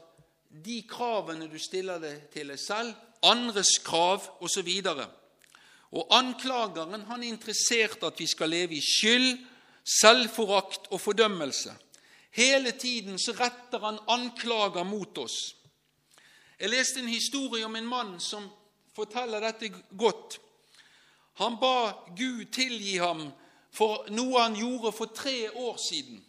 de 0.49 0.79
kravene 0.89 1.49
du 1.49 1.59
stiller 1.61 1.99
deg 2.01 2.29
til 2.33 2.49
deg 2.49 2.61
selv, 2.61 2.95
andres 3.23 3.77
krav 3.83 4.25
osv. 4.39 4.69
Og, 4.85 5.05
og 5.91 6.15
anklageren 6.15 7.05
han 7.09 7.23
er 7.23 7.33
interessert 7.33 8.03
at 8.03 8.19
vi 8.19 8.27
skal 8.27 8.49
leve 8.49 8.77
i 8.77 8.83
skyld, 8.83 9.38
selvforakt 10.01 10.91
og 10.93 11.01
fordømmelse. 11.01 11.73
Hele 12.31 12.71
tiden 12.71 13.17
så 13.19 13.33
retter 13.33 13.79
han 13.79 13.99
anklager 14.07 14.83
mot 14.83 15.17
oss. 15.17 15.55
Jeg 16.59 16.69
leste 16.69 16.99
en 16.99 17.09
historie 17.09 17.65
om 17.65 17.75
en 17.75 17.88
mann 17.88 18.17
som 18.19 18.45
forteller 18.95 19.41
dette 19.41 19.71
godt. 19.97 20.39
Han 21.39 21.55
ba 21.59 21.91
Gud 22.17 22.49
tilgi 22.51 22.97
ham 22.99 23.29
for 23.71 24.09
noe 24.11 24.41
han 24.41 24.57
gjorde 24.59 24.91
for 24.91 25.13
tre 25.15 25.49
år 25.55 25.77
siden. 25.79 26.19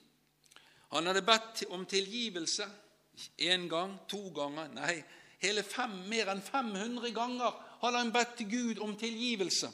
Han 0.94 1.06
hadde 1.06 1.22
bedt 1.26 1.64
om 1.70 1.86
tilgivelse 1.86 2.66
én 3.38 3.68
gang, 3.68 3.98
to 4.08 4.30
ganger 4.34 4.70
Nei, 4.72 5.02
hele 5.40 5.62
fem, 5.64 5.92
mer 6.08 6.30
enn 6.32 6.42
500 6.44 7.12
ganger 7.16 7.56
hadde 7.80 8.02
han 8.02 8.12
bedt 8.12 8.44
Gud 8.50 8.80
om 8.84 8.96
tilgivelse 8.96 9.70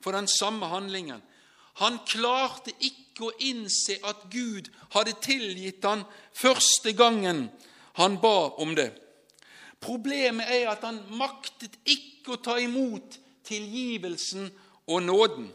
for 0.00 0.12
den 0.12 0.28
samme 0.28 0.68
handlingen. 0.70 1.22
Han 1.80 1.98
klarte 2.08 2.72
ikke 2.80 3.26
å 3.26 3.34
innse 3.44 3.98
at 4.06 4.28
Gud 4.32 4.68
hadde 4.94 5.16
tilgitt 5.24 5.84
han 5.84 6.04
første 6.36 6.92
gangen 6.96 7.48
han 7.96 8.20
ba 8.20 8.52
om 8.62 8.74
det. 8.76 8.92
Problemet 9.80 10.48
er 10.52 10.70
at 10.70 10.84
han 10.86 11.02
maktet 11.16 11.76
ikke 11.84 12.36
å 12.36 12.42
ta 12.44 12.56
imot 12.60 13.18
tilgivelsen 13.46 14.48
og 14.86 15.02
nåden. 15.02 15.48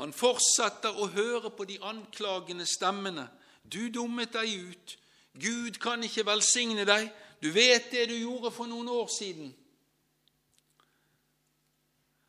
Han 0.00 0.12
fortsetter 0.16 0.96
å 0.96 1.10
høre 1.12 1.52
på 1.54 1.66
de 1.68 1.78
anklagende 1.86 2.66
stemmene. 2.66 3.28
Du 3.62 3.88
dummet 3.92 4.32
deg 4.34 4.70
ut. 4.70 4.96
Gud 5.40 5.78
kan 5.82 6.02
ikke 6.04 6.26
velsigne 6.26 6.84
deg. 6.86 7.10
du 7.42 7.50
vet 7.52 7.90
det 7.90 8.08
du 8.08 8.14
gjorde 8.14 8.50
for 8.50 8.66
noen 8.66 8.88
år 8.88 9.08
siden. 9.18 9.54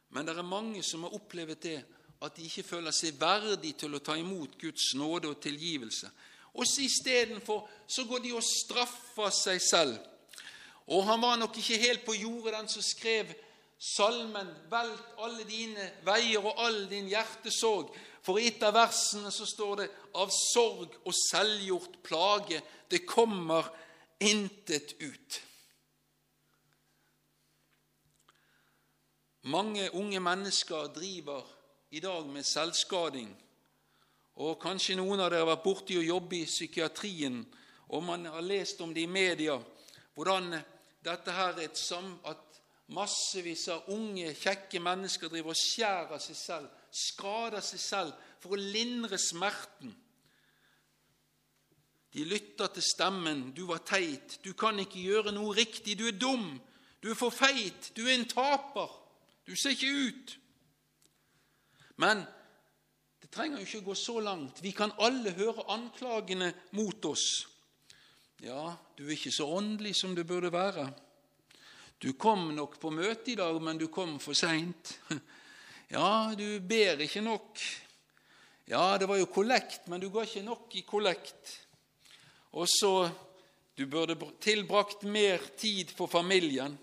Men 0.09 0.25
det 0.25 0.37
er 0.37 0.47
mange 0.47 0.83
som 0.83 1.03
har 1.03 1.13
opplevd 1.15 1.55
det, 1.61 1.77
at 2.21 2.35
de 2.35 2.43
ikke 2.43 2.63
føler 2.63 2.91
seg 2.91 3.19
verdig 3.19 3.75
til 3.77 3.95
å 3.95 3.99
ta 3.99 4.15
imot 4.17 4.57
Guds 4.59 4.93
nåde 4.95 5.29
og 5.29 5.41
tilgivelse. 5.43 6.09
Og 6.55 6.63
istedenfor 6.79 7.65
så 7.87 8.05
går 8.07 8.23
de 8.23 8.31
og 8.33 8.43
straffer 8.43 9.29
seg 9.35 9.61
selv. 9.61 9.97
Og 10.87 11.03
han 11.03 11.21
var 11.21 11.35
nok 11.35 11.57
ikke 11.57 11.81
helt 11.81 12.05
på 12.05 12.15
jordet, 12.15 12.53
den 12.53 12.69
som 12.69 12.81
skrev 12.81 13.33
salmen 13.79 14.47
'Velt 14.69 15.03
alle 15.17 15.43
dine 15.43 15.91
veier 16.05 16.45
og 16.45 16.63
all 16.65 16.89
din 16.89 17.09
hjertesorg'. 17.11 17.91
For 18.25 18.41
i 18.41 18.47
et 18.49 18.63
av 18.65 18.73
versene 18.73 19.29
så 19.31 19.45
står 19.45 19.75
det 19.75 19.89
'Av 20.15 20.29
sorg 20.29 20.95
og 21.05 21.13
selvgjort 21.13 22.01
plage, 22.03 22.61
det 22.89 23.05
kommer 23.05 23.69
intet 24.19 24.95
ut'. 24.99 25.41
Mange 29.43 29.93
unge 29.93 30.19
mennesker 30.19 30.87
driver 30.87 31.43
i 31.91 31.99
dag 31.99 32.25
med 32.25 32.43
selvskading. 32.43 33.29
Og 34.35 34.57
kanskje 34.59 34.95
noen 34.95 35.19
av 35.19 35.29
dere 35.29 35.43
har 35.45 35.51
vært 35.51 35.63
borti 35.63 35.97
å 35.99 36.01
jobbe 36.01 36.39
i 36.39 36.47
psykiatrien, 36.49 37.45
og 37.89 38.03
man 38.03 38.25
har 38.25 38.41
lest 38.41 38.81
om 38.81 38.93
det 38.93 39.01
i 39.05 39.11
media, 39.11 39.59
hvordan 40.15 40.63
dette 41.05 41.31
her 41.31 41.53
er 41.53 41.69
et 41.69 41.77
sam, 41.77 42.19
at 42.25 42.41
massevis 42.87 43.67
av 43.67 43.85
unge, 43.93 44.33
kjekke 44.33 44.81
mennesker 44.81 45.29
driver 45.29 45.53
og 45.53 45.61
skjærer 45.61 46.19
seg 46.19 46.35
selv, 46.35 46.67
skader 46.95 47.63
seg 47.65 47.81
selv 47.81 48.25
for 48.39 48.55
å 48.55 48.61
lindre 48.61 49.19
smerten. 49.19 49.91
De 52.15 52.23
lytter 52.23 52.71
til 52.71 52.83
stemmen 52.83 53.51
'Du 53.51 53.65
var 53.67 53.83
teit. 53.83 54.39
Du 54.43 54.53
kan 54.53 54.79
ikke 54.79 55.03
gjøre 55.03 55.31
noe 55.35 55.55
riktig. 55.55 55.97
Du 55.99 56.07
er 56.07 56.15
dum. 56.15 56.61
Du 57.03 57.11
er 57.11 57.15
for 57.19 57.29
feit. 57.29 57.91
Du 57.95 58.05
er 58.07 58.15
en 58.15 58.25
taper.' 58.25 59.01
Du 59.45 59.55
ser 59.55 59.69
ikke 59.75 60.07
ut. 60.07 60.37
Men 61.97 62.25
det 63.21 63.29
trenger 63.31 63.59
jo 63.59 63.65
ikke 63.65 63.85
gå 63.85 63.93
så 63.93 64.19
langt. 64.19 64.63
Vi 64.63 64.71
kan 64.71 64.91
alle 64.99 65.31
høre 65.31 65.69
anklagene 65.69 66.53
mot 66.71 67.05
oss. 67.05 67.47
Ja, 68.41 68.75
du 68.97 69.05
er 69.05 69.11
ikke 69.11 69.31
så 69.31 69.45
åndelig 69.45 69.95
som 69.95 70.15
du 70.15 70.23
burde 70.23 70.51
være. 70.51 70.93
Du 72.01 72.13
kom 72.13 72.51
nok 72.55 72.79
på 72.79 72.89
møte 72.89 73.31
i 73.31 73.35
dag, 73.35 73.61
men 73.61 73.77
du 73.77 73.87
kom 73.87 74.19
for 74.19 74.33
seint. 74.33 74.99
Ja, 75.87 76.33
du 76.37 76.59
ber 76.59 77.01
ikke 77.05 77.21
nok. 77.21 77.61
Ja, 78.65 78.97
det 78.97 79.05
var 79.05 79.19
jo 79.19 79.29
kollekt, 79.29 79.85
men 79.87 80.01
du 80.01 80.09
ga 80.09 80.23
ikke 80.25 80.41
nok 80.45 80.73
i 80.73 80.81
kollekt. 80.87 81.59
Og 82.57 82.67
så 82.69 83.09
Du 83.75 83.85
burde 83.91 84.15
tilbrakt 84.39 85.01
mer 85.03 85.41
tid 85.57 85.89
for 85.91 86.07
familien. 86.07 86.77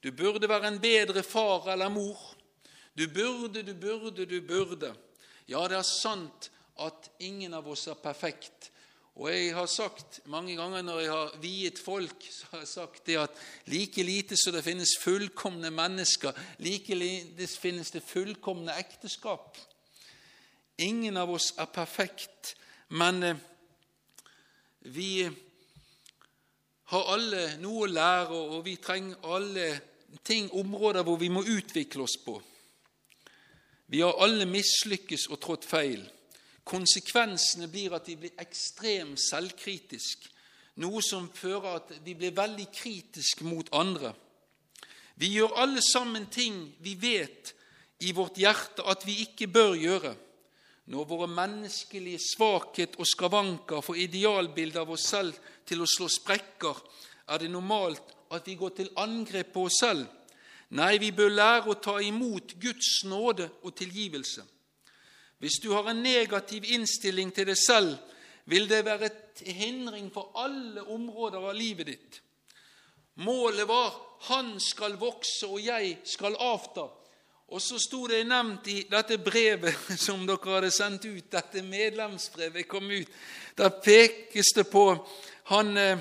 Du 0.00 0.12
burde 0.12 0.46
være 0.48 0.68
en 0.68 0.78
bedre 0.78 1.24
far 1.26 1.66
eller 1.72 1.90
mor. 1.90 2.20
Du 2.94 3.08
burde, 3.08 3.62
du 3.62 3.74
burde, 3.74 4.26
du 4.26 4.40
burde. 4.46 4.92
Ja, 5.48 5.66
det 5.66 5.76
er 5.80 5.82
sant 5.82 6.50
at 6.78 7.10
ingen 7.18 7.54
av 7.58 7.66
oss 7.66 7.88
er 7.90 7.98
perfekt. 7.98 8.70
Og 9.18 9.32
jeg 9.32 9.50
har 9.50 9.66
sagt 9.66 10.20
mange 10.30 10.54
ganger 10.54 10.84
når 10.86 11.00
jeg 11.02 11.10
har 11.10 11.32
viet 11.42 11.78
folk, 11.82 12.22
så 12.30 12.52
har 12.52 12.60
jeg 12.62 12.70
sagt 12.70 13.06
det 13.08 13.16
at 13.18 13.40
like 13.66 14.02
lite 14.06 14.36
som 14.38 14.54
det 14.54 14.62
finnes 14.62 14.94
fullkomne 15.02 15.72
mennesker, 15.74 16.36
like 16.62 16.94
lite 16.94 17.48
finnes 17.50 17.90
det 17.90 18.04
fullkomne 18.06 18.76
ekteskap. 18.78 19.58
Ingen 20.78 21.18
av 21.18 21.32
oss 21.34 21.50
er 21.58 21.66
perfekt, 21.66 22.54
men 22.94 23.22
eh, 23.26 23.40
vi 24.86 25.26
har 26.92 27.10
alle 27.10 27.42
noe 27.58 27.88
å 27.88 27.90
lære, 27.90 28.38
og 28.54 28.62
vi 28.68 28.76
trenger 28.78 29.26
alle 29.34 29.66
ting, 30.22 30.46
områder 30.54 31.02
hvor 31.02 31.18
vi 31.18 31.32
må 31.32 31.42
utvikle 31.42 32.06
oss 32.06 32.14
på. 32.22 32.38
Vi 33.90 34.04
har 34.04 34.14
alle 34.22 34.46
mislykkes 34.46 35.26
og 35.32 35.42
trådt 35.42 35.66
feil. 35.66 36.06
Konsekvensene 36.68 37.68
blir 37.72 37.94
at 37.96 38.08
vi 38.10 38.18
blir 38.20 38.40
ekstremt 38.42 39.20
selvkritiske, 39.22 40.34
noe 40.84 41.00
som 41.02 41.30
fører 41.34 41.78
at 41.80 41.92
vi 42.04 42.14
blir 42.14 42.36
veldig 42.36 42.68
kritiske 42.74 43.46
mot 43.48 43.70
andre. 43.74 44.12
Vi 45.18 45.32
gjør 45.34 45.56
alle 45.64 45.82
sammen 45.82 46.28
ting 46.30 46.60
vi 46.84 46.94
vet 46.94 47.54
i 48.06 48.12
vårt 48.14 48.38
hjerte 48.38 48.84
at 48.86 49.02
vi 49.06 49.16
ikke 49.24 49.48
bør 49.50 49.74
gjøre. 49.74 50.12
Når 50.88 51.08
våre 51.08 51.26
menneskelige 51.28 52.20
svakhet 52.22 52.94
og 52.96 53.08
skavanker 53.08 53.82
får 53.84 53.98
idealbildet 54.06 54.80
av 54.80 54.92
oss 54.94 55.08
selv 55.10 55.34
til 55.66 55.82
å 55.82 55.88
slå 55.90 56.06
sprekker, 56.08 56.78
er 57.28 57.42
det 57.42 57.50
normalt 57.52 58.14
at 58.32 58.46
vi 58.46 58.54
går 58.60 58.76
til 58.76 58.92
angrep 58.96 59.50
på 59.52 59.66
oss 59.68 59.80
selv. 59.82 60.06
Nei, 60.78 60.94
vi 61.00 61.10
bør 61.16 61.32
lære 61.32 61.72
å 61.72 61.80
ta 61.80 61.96
imot 62.04 62.54
Guds 62.60 63.02
nåde 63.08 63.48
og 63.64 63.74
tilgivelse. 63.76 64.44
Hvis 65.38 65.60
du 65.62 65.70
har 65.72 65.90
en 65.90 66.02
negativ 66.02 66.64
innstilling 66.66 67.30
til 67.34 67.46
deg 67.46 67.58
selv, 67.58 67.96
vil 68.48 68.68
det 68.68 68.84
være 68.84 69.10
et 69.10 69.42
hindring 69.54 70.08
for 70.12 70.32
alle 70.34 70.82
områder 70.82 71.38
av 71.38 71.54
livet 71.54 71.86
ditt. 71.86 72.22
Målet 73.14 73.68
var 73.68 74.04
'Han 74.20 74.60
skal 74.60 74.96
vokse, 74.96 75.46
og 75.46 75.64
jeg 75.64 75.98
skal 76.04 76.34
avta'. 76.34 76.90
Og 77.48 77.62
så 77.62 77.78
sto 77.78 78.06
det 78.06 78.26
nevnt 78.26 78.66
i 78.66 78.82
dette 78.90 79.18
brevet 79.18 79.74
som 80.06 80.26
dere 80.26 80.54
hadde 80.54 80.70
sendt 80.70 81.04
ut, 81.04 81.32
dette 81.32 81.62
medlemsbrevet 81.62 82.68
kom 82.68 82.90
ut. 82.90 83.08
Der 83.56 83.68
pekes 83.68 84.52
det 84.54 84.68
på 84.70 85.08
han 85.44 85.76
eh, 85.76 85.98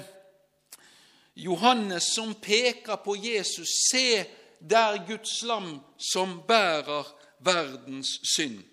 Johannes 1.35 2.03
som 2.15 2.33
peker 2.33 2.95
på 2.95 3.15
Jesus. 3.15 3.67
Se 3.91 4.25
der 4.59 5.07
Guds 5.07 5.43
lam 5.43 5.79
som 5.97 6.41
bærer 6.47 7.07
verdens 7.39 8.19
synd. 8.35 8.63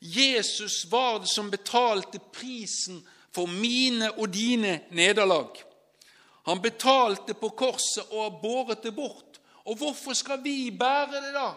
Jesus 0.00 0.84
var 0.90 1.18
det 1.20 1.30
som 1.30 1.50
betalte 1.50 2.20
prisen 2.32 3.00
for 3.34 3.46
mine 3.46 4.12
og 4.18 4.32
dine 4.34 4.80
nederlag. 4.90 5.56
Han 6.46 6.62
betalte 6.62 7.34
på 7.34 7.48
korset 7.48 8.06
og 8.10 8.22
har 8.22 8.36
båret 8.42 8.82
det 8.82 8.94
bort. 8.94 9.40
Og 9.64 9.76
hvorfor 9.76 10.16
skal 10.16 10.42
vi 10.44 10.70
bære 10.70 11.20
det, 11.20 11.32
da, 11.34 11.50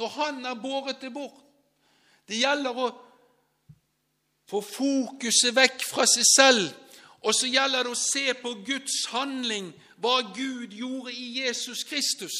når 0.00 0.08
han 0.08 0.44
har 0.44 0.54
båret 0.54 1.00
det 1.00 1.12
bort? 1.12 1.42
Det 2.28 2.38
gjelder 2.38 2.78
å 2.78 2.86
få 4.48 4.62
fokuset 4.64 5.52
vekk 5.56 5.84
fra 5.84 6.06
seg 6.08 6.24
selv 6.28 6.70
og 7.22 7.34
så 7.34 7.46
gjelder 7.46 7.86
det 7.86 7.92
å 7.94 7.98
se 7.98 8.24
på 8.34 8.54
Guds 8.66 9.04
handling, 9.12 9.70
hva 10.02 10.18
Gud 10.34 10.74
gjorde 10.74 11.14
i 11.14 11.28
Jesus 11.38 11.84
Kristus. 11.86 12.34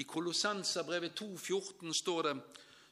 I 0.00 0.04
Kolossenserbrevet 0.08 1.16
2,14 1.20 1.92
står 2.00 2.22
det 2.28 2.34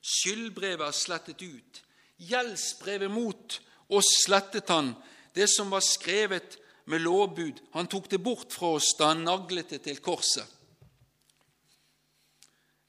skyldbrevet 0.05 0.85
er 0.87 0.97
slettet 0.97 1.43
ut. 1.43 1.81
Gjeldsbrevet 2.21 3.11
mot 3.11 3.61
oss 3.89 4.11
slettet 4.25 4.69
han, 4.69 4.93
det 5.35 5.49
som 5.51 5.73
var 5.73 5.83
skrevet 5.85 6.59
med 6.85 7.01
lovbud. 7.01 7.63
Han 7.73 7.89
tok 7.91 8.11
det 8.11 8.21
bort 8.23 8.53
fra 8.53 8.75
oss 8.77 8.93
da 8.99 9.13
han 9.13 9.25
naglet 9.25 9.75
det 9.75 9.81
til 9.87 10.03
korset. 10.05 10.47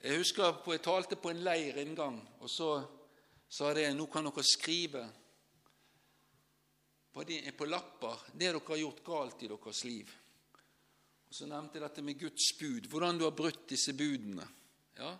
Jeg 0.06 0.19
husker 0.21 0.60
jeg 0.69 0.84
talte 0.86 1.17
på 1.17 1.32
en 1.32 1.41
leir 1.41 1.80
en 1.82 1.95
gang, 1.97 2.17
og 2.38 2.49
så 2.51 2.75
sa 3.49 3.71
jeg 3.73 3.95
nå 3.97 4.06
kan 4.12 4.28
dere 4.28 4.43
skrive 4.45 5.01
på, 7.15 7.23
de, 7.23 7.39
på 7.58 7.65
lapper 7.65 8.28
det 8.34 8.51
dere 8.51 8.62
har 8.67 8.82
gjort 8.84 9.01
galt 9.08 9.43
i 9.45 9.49
deres 9.49 9.84
liv. 9.88 10.12
Og 11.25 11.34
Så 11.34 11.47
nevnte 11.49 11.80
jeg 11.80 11.88
dette 11.88 12.04
med 12.06 12.19
Guds 12.19 12.51
bud, 12.60 12.89
hvordan 12.91 13.17
du 13.17 13.25
har 13.25 13.34
brutt 13.34 13.65
disse 13.71 13.95
budene. 13.97 14.45
Ja. 14.99 15.15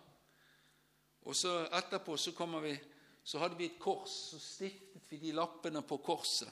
Og 1.26 1.34
så 1.34 1.66
Etterpå 1.74 2.16
så, 2.16 2.32
vi, 2.62 2.76
så 3.24 3.38
hadde 3.42 3.58
vi 3.58 3.66
et 3.66 3.80
kors, 3.82 4.12
så 4.30 4.38
stiftet 4.38 5.10
vi 5.10 5.18
de 5.18 5.32
lappene 5.34 5.82
på 5.82 5.98
korset. 5.98 6.50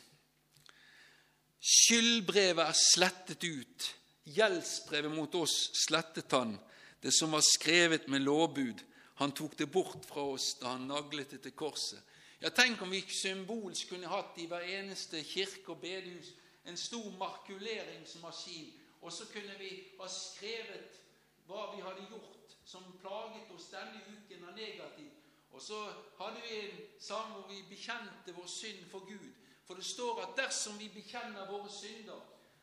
Skyldbrevet 1.64 2.64
er 2.66 2.76
slettet 2.76 3.44
ut. 3.44 3.86
Gjeldsbrevet 4.34 5.12
mot 5.12 5.34
oss 5.38 5.70
slettet 5.84 6.32
han, 6.32 6.56
det 7.00 7.12
som 7.14 7.32
var 7.32 7.44
skrevet 7.44 8.08
med 8.08 8.24
lovbud. 8.24 8.82
Han 9.20 9.32
tok 9.32 9.54
det 9.58 9.70
bort 9.70 10.04
fra 10.08 10.24
oss 10.34 10.54
da 10.58 10.74
han 10.74 10.88
naglet 10.90 11.36
det 11.36 11.42
til 11.44 11.54
korset. 11.56 12.02
Ja, 12.42 12.50
Tenk 12.50 12.82
om 12.82 12.90
vi 12.92 13.00
symbolsk 13.08 13.94
kunne 13.94 14.10
hatt 14.10 14.36
i 14.42 14.48
hver 14.50 14.66
eneste 14.66 15.22
kirke 15.24 15.72
og 15.72 15.80
bedehus 15.80 16.32
en 16.66 16.76
stor 16.76 17.06
markuleringsmaskin, 17.20 18.72
og 19.00 19.12
så 19.12 19.28
kunne 19.32 19.54
vi 19.60 19.70
ha 20.00 20.08
skrevet 20.10 20.98
hva 21.46 21.70
vi 21.76 21.84
hadde 21.84 22.08
gjort 22.10 22.43
som 22.64 22.84
plaget 23.00 23.50
oss 23.54 23.70
denne 23.72 24.00
uken 24.08 24.48
av 24.48 24.54
negativt. 24.56 25.20
Og 25.54 25.62
så 25.62 25.78
hadde 26.18 26.40
vi 26.42 26.60
en 26.60 26.78
sang 27.00 27.32
hvor 27.32 27.46
vi 27.48 27.62
bekjente 27.68 28.34
vår 28.34 28.46
synd 28.46 28.86
for 28.90 29.06
Gud. 29.06 29.26
For 29.66 29.74
det 29.74 29.84
står 29.84 30.22
at 30.22 30.36
dersom 30.36 30.78
vi 30.78 30.88
bekjenner 30.88 31.50
våre 31.50 31.70
synder, 31.72 32.20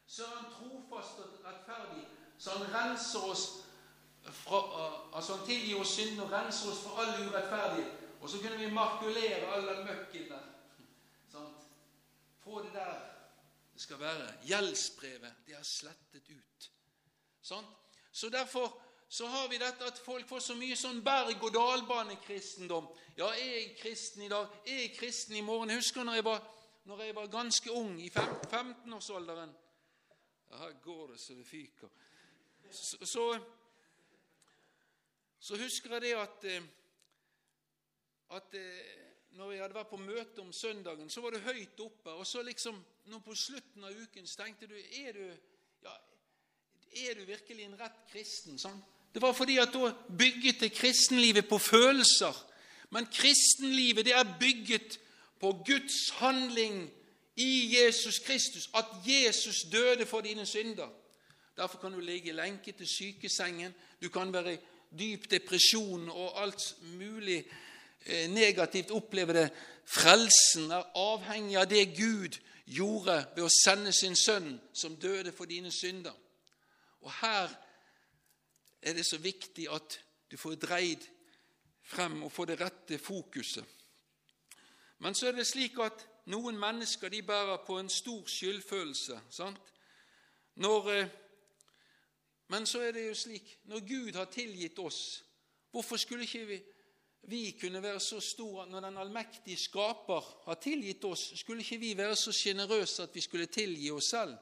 så 0.07 0.23
er 0.23 0.35
Han 0.35 0.51
trofast 0.53 1.19
og 1.19 1.39
rettferdig, 1.45 2.07
så 2.37 2.51
Han 2.51 2.73
renser 2.73 3.19
oss 3.31 3.45
fra, 4.23 4.59
altså 5.15 5.35
Han 5.35 5.45
tilgir 5.47 5.79
oss 5.79 5.95
synd 5.95 6.19
og 6.21 6.31
renser 6.31 6.71
oss 6.71 6.83
for 6.83 6.99
all 6.99 7.27
urettferdighet. 7.27 7.97
Og 8.21 8.29
så 8.29 8.41
kunne 8.41 8.57
vi 8.57 8.73
markulere 8.73 9.53
all 9.53 9.67
den 9.67 9.85
møkken 9.85 10.29
der. 10.29 10.43
Sant? 11.31 11.63
Få 12.43 12.61
det 12.61 12.73
der 12.73 13.11
det 13.73 13.81
skal 13.81 13.99
være. 13.99 14.33
Gjeldsbrevet, 14.43 15.33
det 15.47 15.55
er 15.55 15.63
slettet 15.63 16.27
ut. 16.29 16.71
Sånn? 17.41 17.65
Så 18.11 18.29
derfor 18.29 18.75
så 19.11 19.27
har 19.27 19.47
vi 19.51 19.57
dette 19.59 19.83
at 19.83 19.97
folk 19.99 20.23
får 20.23 20.39
så 20.39 20.53
mye 20.55 20.75
sånn 20.79 21.01
berg-og-dal-bane-kristendom. 21.03 22.85
Ja, 23.17 23.25
er 23.35 23.49
jeg 23.57 23.73
kristen 23.75 24.23
i 24.23 24.29
dag? 24.31 24.45
Er 24.63 24.77
jeg 24.85 24.93
kristen 24.95 25.35
i 25.35 25.41
morgen? 25.43 25.67
Jeg 25.73 25.81
husker 25.81 26.05
når 26.07 26.21
jeg 26.21 26.25
var, 26.29 26.45
når 26.87 27.01
jeg 27.03 27.15
var 27.17 27.33
ganske 27.33 27.73
ung, 27.75 27.97
i 27.99 28.07
15-årsalderen. 28.07 29.51
Ja, 30.47 30.61
her 30.61 30.77
går 30.85 31.11
det 31.11 31.19
så 31.19 31.35
det 31.35 31.43
fyker. 31.49 31.91
Så, 32.71 33.01
så, 33.03 33.25
så 35.39 35.59
husker 35.59 35.97
jeg 35.97 36.05
det 36.05 36.13
at, 36.21 36.47
eh, 36.47 36.71
at 38.39 38.57
eh, 38.61 38.95
når 39.35 39.51
jeg 39.51 39.63
hadde 39.65 39.79
vært 39.81 39.91
på 39.91 39.99
møte 40.05 40.45
om 40.45 40.55
søndagen, 40.55 41.11
så 41.11 41.25
var 41.27 41.35
du 41.35 41.43
høyt 41.49 41.83
oppe. 41.83 42.15
Og 42.15 42.23
så 42.31 42.45
liksom, 42.47 42.79
nå 43.11 43.19
på 43.27 43.35
slutten 43.35 43.91
av 43.91 44.01
uken 44.07 44.23
så 44.23 44.45
tenkte 44.45 44.71
du 44.71 44.79
er 44.79 45.19
du, 45.19 45.27
ja, 45.83 45.99
er 47.03 47.19
du 47.19 47.27
virkelig 47.27 47.67
en 47.67 47.79
rett 47.83 48.01
kristen? 48.15 48.55
sånn? 48.55 48.79
Det 49.13 49.21
var 49.21 49.33
fordi 49.33 49.57
at 49.57 49.69
da 49.73 49.93
bygget 50.17 50.59
det 50.59 50.73
kristenlivet 50.73 51.47
på 51.47 51.57
følelser. 51.57 52.47
Men 52.89 53.07
kristenlivet 53.13 54.05
det 54.05 54.13
er 54.13 54.37
bygget 54.39 54.99
på 55.39 55.63
Guds 55.65 56.09
handling 56.09 56.91
i 57.35 57.77
Jesus 57.77 58.19
Kristus. 58.19 58.69
At 58.75 58.85
Jesus 59.05 59.55
døde 59.71 60.05
for 60.05 60.21
dine 60.21 60.45
synder. 60.45 60.87
Derfor 61.57 61.77
kan 61.77 61.91
du 61.91 61.99
ligge 61.99 62.31
lenket 62.31 62.75
til 62.75 62.87
sykesengen. 62.87 63.73
Du 64.03 64.09
kan 64.09 64.33
være 64.33 64.53
i 64.53 64.57
dyp 64.99 65.31
depresjon 65.31 66.09
og 66.09 66.43
alt 66.43 66.75
mulig 66.81 67.45
Eh, 68.05 68.29
negativt 68.29 68.91
oppleve 68.91 69.33
det. 69.33 69.49
Frelsen 69.85 70.71
er 70.71 70.87
avhengig 70.97 71.57
av 71.57 71.67
det 71.69 71.83
Gud 71.93 72.37
gjorde 72.65 73.19
ved 73.35 73.43
å 73.45 73.51
sende 73.53 73.91
sin 73.93 74.15
sønn, 74.17 74.55
som 74.73 74.95
døde 74.95 75.33
for 75.35 75.45
dine 75.45 75.71
synder. 75.71 76.15
Og 77.01 77.11
her 77.21 77.51
er 78.81 78.93
det 78.93 79.05
så 79.05 79.17
viktig 79.17 79.67
at 79.71 79.99
du 80.31 80.37
får 80.37 80.55
dreid 80.55 81.05
frem 81.83 82.23
og 82.23 82.31
får 82.31 82.45
det 82.45 82.59
rette 82.61 82.97
fokuset. 82.97 83.65
Men 84.99 85.15
så 85.15 85.27
er 85.27 85.37
det 85.37 85.47
slik 85.47 85.79
at 85.81 86.05
noen 86.29 86.59
mennesker 86.59 87.09
de 87.09 87.21
bærer 87.25 87.63
på 87.65 87.79
en 87.79 87.89
stor 87.89 88.27
skyldfølelse. 88.29 89.19
sant? 89.29 89.71
Når, 90.55 90.91
eh, 90.91 91.07
men 92.47 92.65
så 92.65 92.81
er 92.81 92.91
det 92.91 93.07
jo 93.07 93.13
slik 93.15 93.57
når 93.63 93.79
Gud 93.79 94.15
har 94.15 94.25
tilgitt 94.25 94.79
oss, 94.79 95.23
hvorfor 95.71 95.97
skulle 95.97 96.23
ikke 96.23 96.45
vi 96.45 96.61
vi 97.23 97.51
kunne 97.61 97.83
være 97.83 97.99
så 97.99 98.19
store 98.19 98.65
når 98.69 98.79
den 98.79 98.97
allmektige 98.97 99.57
Skaper 99.57 100.41
har 100.45 100.55
tilgitt 100.55 101.03
oss, 101.05 101.31
skulle 101.39 101.61
ikke 101.61 101.77
vi 101.77 101.97
være 101.97 102.15
så 102.15 102.31
sjenerøse 102.31 103.03
at 103.03 103.15
vi 103.15 103.21
skulle 103.21 103.45
tilgi 103.45 103.91
oss 103.91 104.09
selv? 104.09 104.35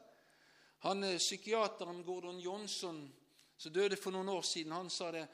Han 0.80 1.04
eh, 1.04 1.18
Psykiateren 1.18 2.04
Gordon 2.04 2.40
Johnson, 2.40 3.14
som 3.60 3.74
døde 3.76 4.00
for 4.00 4.16
noen 4.16 4.32
år 4.32 4.46
siden, 4.48 4.72
han 4.72 4.90
sa 4.90 5.12
det 5.12 5.26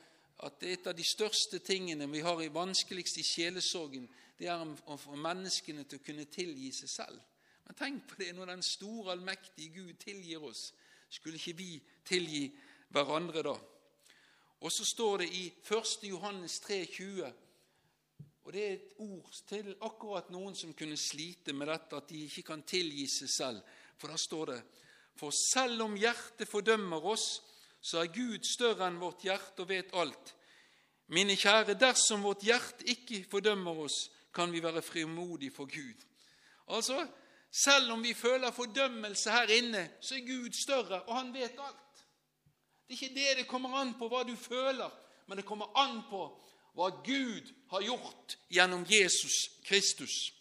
at 0.45 0.63
et 0.67 0.87
av 0.89 0.95
de 0.97 1.03
største 1.05 1.61
tingene 1.63 2.07
vi 2.11 2.23
har 2.25 2.41
i 2.41 2.51
vanskeligst 2.51 3.21
i 3.21 3.23
sjelesorgen, 3.23 4.07
det 4.35 4.49
er 4.51 4.65
å 4.65 4.97
få 4.99 5.15
menneskene 5.15 5.85
til 5.85 6.01
å 6.01 6.03
kunne 6.03 6.25
tilgi 6.27 6.71
seg 6.75 6.91
selv. 6.91 7.21
Men 7.65 7.77
tenk 7.79 8.09
på 8.09 8.17
det 8.19 8.33
når 8.35 8.51
den 8.51 8.65
store, 8.65 9.13
allmektige 9.13 9.77
Gud 9.77 9.95
tilgir 10.01 10.43
oss. 10.43 10.67
Skulle 11.09 11.39
ikke 11.39 11.55
vi 11.57 11.69
tilgi 12.05 12.49
hverandre 12.93 13.45
da? 13.45 13.55
Og 14.65 14.71
så 14.73 14.85
står 14.85 15.23
det 15.23 15.29
i 15.37 15.45
1. 15.61 15.95
Johannes 16.09 16.59
3, 16.65 16.81
20, 16.97 17.33
og 18.45 18.53
det 18.53 18.61
er 18.61 18.75
et 18.75 18.99
ord 19.01 19.37
til 19.49 19.71
akkurat 19.85 20.29
noen 20.33 20.53
som 20.57 20.73
kunne 20.77 20.97
slite 20.97 21.53
med 21.53 21.69
dette, 21.71 21.97
at 21.97 22.09
de 22.09 22.25
ikke 22.27 22.45
kan 22.51 22.61
tilgi 22.67 23.07
seg 23.09 23.31
selv. 23.31 23.77
For 23.97 24.11
da 24.11 24.17
står 24.19 24.51
det 24.51 24.63
For 25.15 25.31
selv 25.31 25.85
om 25.85 25.93
hjertet 25.95 26.49
fordømmer 26.49 27.05
oss, 27.07 27.39
så 27.85 28.01
er 28.01 28.13
Gud 28.13 28.47
større 28.49 28.87
enn 28.89 28.97
vårt 28.97 29.21
hjerte 29.27 29.61
og 29.61 29.69
vet 29.69 29.91
alt. 29.93 30.31
Mine 31.13 31.35
kjære, 31.37 31.75
dersom 31.77 32.23
vårt 32.25 32.41
hjerte 32.41 32.87
ikke 32.89 33.21
fordømmer 33.29 33.83
oss, 33.85 33.97
kan 34.33 34.49
vi 34.51 34.63
være 34.63 34.81
frimodige 34.81 35.53
for 35.53 35.69
Gud. 35.69 35.99
Altså, 36.73 37.07
selv 37.51 37.91
om 37.93 38.03
vi 38.03 38.13
føler 38.13 38.51
fordømmelse 38.51 39.31
her 39.31 39.53
inne, 39.53 39.83
så 40.01 40.15
er 40.15 40.25
Gud 40.25 40.49
større, 40.63 41.01
og 41.03 41.15
han 41.15 41.33
vet 41.33 41.59
alt. 41.61 42.01
Det 42.87 42.93
er 42.93 43.03
ikke 43.03 43.15
det 43.15 43.37
det 43.37 43.47
kommer 43.47 43.77
an 43.77 43.93
på, 43.99 44.09
hva 44.09 44.23
du 44.25 44.35
føler, 44.35 44.89
men 45.27 45.37
det 45.37 45.45
kommer 45.45 45.77
an 45.77 46.01
på 46.09 46.23
hva 46.75 46.89
Gud 47.05 47.53
har 47.69 47.85
gjort 47.85 48.37
gjennom 48.49 48.85
Jesus 48.89 49.37
Kristus. 49.65 50.33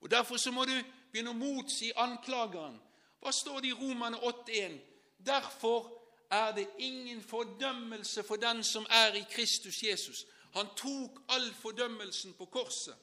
Og 0.00 0.10
Derfor 0.10 0.36
så 0.36 0.52
må 0.52 0.64
du 0.64 0.76
begynne 1.12 1.32
å 1.32 1.40
motsi 1.40 1.90
anklageren. 1.96 2.76
Hva 3.20 3.32
står 3.32 3.60
det 3.60 3.72
i 3.72 3.76
Romane 3.76 4.20
8,1? 4.20 4.78
Derfor 5.18 5.99
er 6.30 6.52
det 6.52 6.68
ingen 6.78 7.22
fordømmelse 7.22 8.22
for 8.22 8.36
den 8.36 8.64
som 8.64 8.86
er 8.90 9.14
i 9.14 9.24
Kristus 9.30 9.82
Jesus. 9.82 10.26
Han 10.52 10.66
tok 10.76 11.20
all 11.28 11.54
fordømmelsen 11.54 12.32
på 12.32 12.44
korset. 12.44 12.94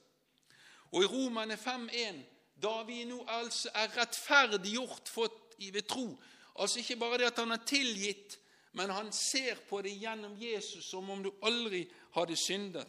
Og 0.91 1.03
i 1.03 1.05
Romane 1.05 1.53
5,1, 1.53 2.15
da 2.63 2.83
vi 2.87 3.03
nå 3.03 3.25
altså 3.27 3.69
er 3.73 3.97
rettferdiggjort 3.97 5.11
ved 5.59 5.87
tro, 5.87 6.17
Altså 6.59 6.79
ikke 6.79 6.95
bare 6.95 7.17
det 7.17 7.23
at 7.23 7.39
han 7.39 7.51
er 7.51 7.65
tilgitt, 7.65 8.39
men 8.71 8.89
han 8.89 9.11
ser 9.13 9.55
på 9.69 9.81
det 9.81 9.99
gjennom 9.99 10.33
Jesus 10.41 10.85
som 10.85 11.09
om 11.09 11.23
du 11.23 11.31
aldri 11.43 11.83
hadde 12.15 12.35
syndet. 12.35 12.87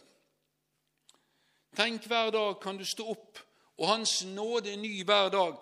Tenk 1.76 2.06
hver 2.06 2.30
dag 2.30 2.60
kan 2.62 2.78
du 2.78 2.84
stå 2.84 3.04
opp, 3.12 3.38
og 3.76 3.88
Hans 3.88 4.24
nåde 4.24 4.72
er 4.72 4.80
ny 4.80 5.04
hver 5.04 5.28
dag. 5.28 5.56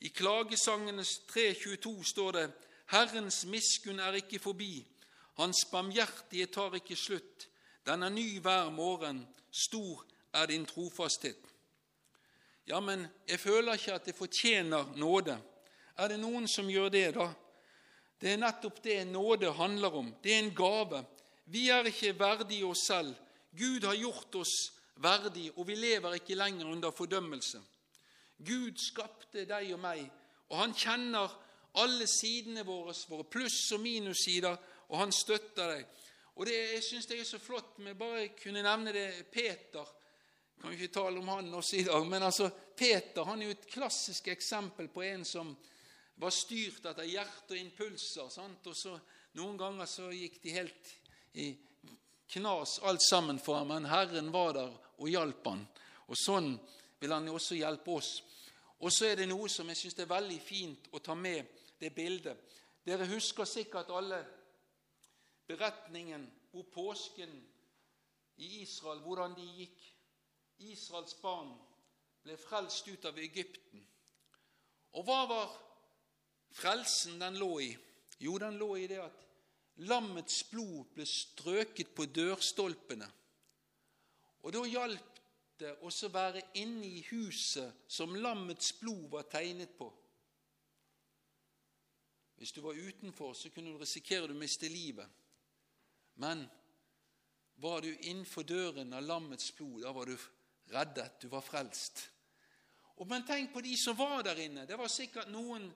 I 0.00 0.08
Klagesangenes 0.08 1.20
3.22 1.32 2.04
står 2.04 2.32
det:" 2.32 2.52
Herrens 2.90 3.44
miskunn 3.46 4.00
er 4.02 4.18
ikke 4.18 4.38
forbi, 4.42 4.86
Hans 5.40 5.64
barmhjertige 5.72 6.46
tar 6.52 6.74
ikke 6.76 6.96
slutt. 6.98 7.46
Den 7.86 8.02
er 8.02 8.12
ny 8.12 8.40
hver 8.44 8.68
morgen, 8.70 9.22
stor 9.50 10.02
er 10.36 10.50
din 10.50 10.66
trofasthet. 10.68 11.46
Ja, 12.68 12.80
men 12.80 13.06
jeg 13.28 13.40
føler 13.40 13.78
ikke 13.78 13.94
at 13.94 14.06
jeg 14.06 14.14
fortjener 14.14 14.92
nåde. 15.00 15.38
Er 15.96 16.12
det 16.12 16.20
noen 16.20 16.48
som 16.48 16.68
gjør 16.70 16.90
det, 16.92 17.06
da? 17.16 17.30
Det 18.20 18.34
er 18.34 18.42
nettopp 18.42 18.82
det 18.84 18.98
nåde 19.08 19.52
handler 19.56 19.96
om. 19.96 20.12
Det 20.22 20.34
er 20.34 20.42
en 20.44 20.54
gave. 20.54 21.00
Vi 21.48 21.68
er 21.72 21.88
ikke 21.88 22.18
verdige 22.18 22.68
oss 22.68 22.84
selv. 22.86 23.14
Gud 23.56 23.86
har 23.88 23.96
gjort 23.96 24.34
oss 24.42 24.54
verdige, 25.00 25.54
og 25.56 25.66
vi 25.66 25.74
lever 25.74 26.18
ikke 26.20 26.36
lenger 26.36 26.68
under 26.68 26.92
fordømmelse. 26.92 27.62
Gud 28.38 28.76
skapte 28.78 29.46
deg 29.48 29.72
og 29.72 29.80
meg, 29.80 30.04
og 30.52 30.60
han 30.60 30.76
kjenner 30.76 31.32
alle 31.72 32.06
sidene 32.06 32.64
våre, 32.66 32.94
våre 33.08 33.24
pluss- 33.24 33.72
og 33.72 33.80
minussider, 33.80 34.56
og 34.88 34.98
han 34.98 35.12
støtter 35.12 35.74
deg. 35.74 35.86
Og 36.36 36.46
det, 36.46 36.54
Jeg 36.72 36.82
syns 36.84 37.06
det 37.06 37.20
er 37.20 37.24
så 37.24 37.38
flott 37.38 37.78
med 37.78 37.98
bare 37.98 38.28
kunne 38.28 38.62
nevne 38.62 38.92
det 38.92 39.30
Peter. 39.30 39.84
Jeg 39.84 40.62
kan 40.62 40.72
jo 40.72 40.78
ikke 40.78 40.94
tale 40.94 41.18
om 41.18 41.28
han 41.28 41.54
også 41.54 41.76
i 41.76 41.82
dag, 41.82 42.06
men 42.06 42.22
altså 42.22 42.50
Peter 42.76 43.24
han 43.24 43.42
er 43.42 43.46
jo 43.46 43.50
et 43.50 43.66
klassisk 43.66 44.28
eksempel 44.28 44.88
på 44.88 45.02
en 45.02 45.24
som 45.24 45.56
var 46.20 46.30
styrt 46.30 46.84
etter 46.84 47.08
hjerte 47.08 47.54
og 47.54 47.58
impulser. 47.58 48.28
Sant? 48.28 48.66
Og 48.66 48.76
så 48.76 48.98
Noen 49.38 49.54
ganger 49.54 49.86
så 49.86 50.08
gikk 50.10 50.40
de 50.42 50.50
helt 50.50 50.88
i 51.38 51.52
knas 52.32 52.80
alt 52.82 53.02
sammen 53.02 53.38
for 53.38 53.60
ham, 53.60 53.68
men 53.70 53.86
Herren 53.86 54.32
var 54.34 54.56
der 54.56 54.72
og 54.98 55.08
hjalp 55.08 55.46
han. 55.46 55.62
Og 56.10 56.18
Sånn 56.18 56.56
vil 56.98 57.14
han 57.14 57.28
også 57.30 57.54
hjelpe 57.54 57.94
oss. 57.94 58.10
Og 58.80 58.92
så 58.92 59.10
er 59.10 59.20
det 59.20 59.28
noe 59.30 59.48
som 59.52 59.68
jeg 59.70 59.78
syns 59.78 59.98
er 60.00 60.10
veldig 60.10 60.40
fint 60.42 60.88
å 60.96 61.02
ta 61.04 61.14
med 61.14 61.59
det 61.80 61.94
bildet. 61.94 62.36
Dere 62.86 63.08
husker 63.08 63.48
sikkert 63.48 63.92
alle 63.92 64.20
beretningen 65.48 66.26
hvor 66.50 66.66
påsken 66.72 67.32
i 68.36 68.62
Israel, 68.62 69.00
hvordan 69.04 69.34
de 69.36 69.46
gikk. 69.60 69.80
Israels 70.70 71.14
barn 71.22 71.52
ble 72.24 72.36
frelst 72.36 72.88
ut 72.88 73.04
av 73.08 73.18
Egypten. 73.18 73.82
Og 74.96 75.06
hva 75.06 75.20
var 75.30 75.52
frelsen 76.56 77.20
den 77.20 77.38
lå 77.40 77.52
i? 77.64 77.70
Jo, 78.20 78.36
den 78.38 78.58
lå 78.60 78.74
i 78.76 78.88
det 78.90 78.98
at 79.00 79.22
lammets 79.88 80.42
blod 80.50 80.90
ble 80.94 81.06
strøket 81.08 81.94
på 81.96 82.04
dørstolpene. 82.12 83.08
Og 84.44 84.52
da 84.52 84.64
hjalp 84.68 85.20
det 85.60 85.76
også 85.84 86.08
være 86.12 86.42
inne 86.60 86.88
i 86.88 87.00
huset 87.10 87.84
som 87.88 88.16
lammets 88.16 88.72
blod 88.80 89.08
var 89.12 89.28
tegnet 89.32 89.72
på. 89.78 89.88
Hvis 92.40 92.52
du 92.52 92.60
var 92.64 92.72
utenfor, 92.72 93.32
så 93.32 93.50
kunne 93.52 93.70
du 93.70 93.78
risikere 93.78 94.28
du 94.28 94.34
miste 94.34 94.68
livet. 94.68 95.08
Men 96.14 96.46
var 97.56 97.80
du 97.80 97.90
innenfor 97.92 98.42
døren 98.42 98.92
av 98.96 99.02
lammets 99.04 99.52
blod, 99.52 99.82
da 99.82 99.92
var 99.92 100.08
du 100.08 100.16
reddet, 100.72 101.18
du 101.20 101.28
var 101.28 101.44
frelst. 101.44 102.00
Og 102.96 103.06
Men 103.06 103.26
tenk 103.28 103.52
på 103.52 103.60
de 103.60 103.76
som 103.76 103.98
var 103.98 104.22
der 104.22 104.40
inne. 104.40 104.64
Det 104.66 104.78
var 104.78 104.88
sikkert 104.88 105.28
noen 105.28 105.66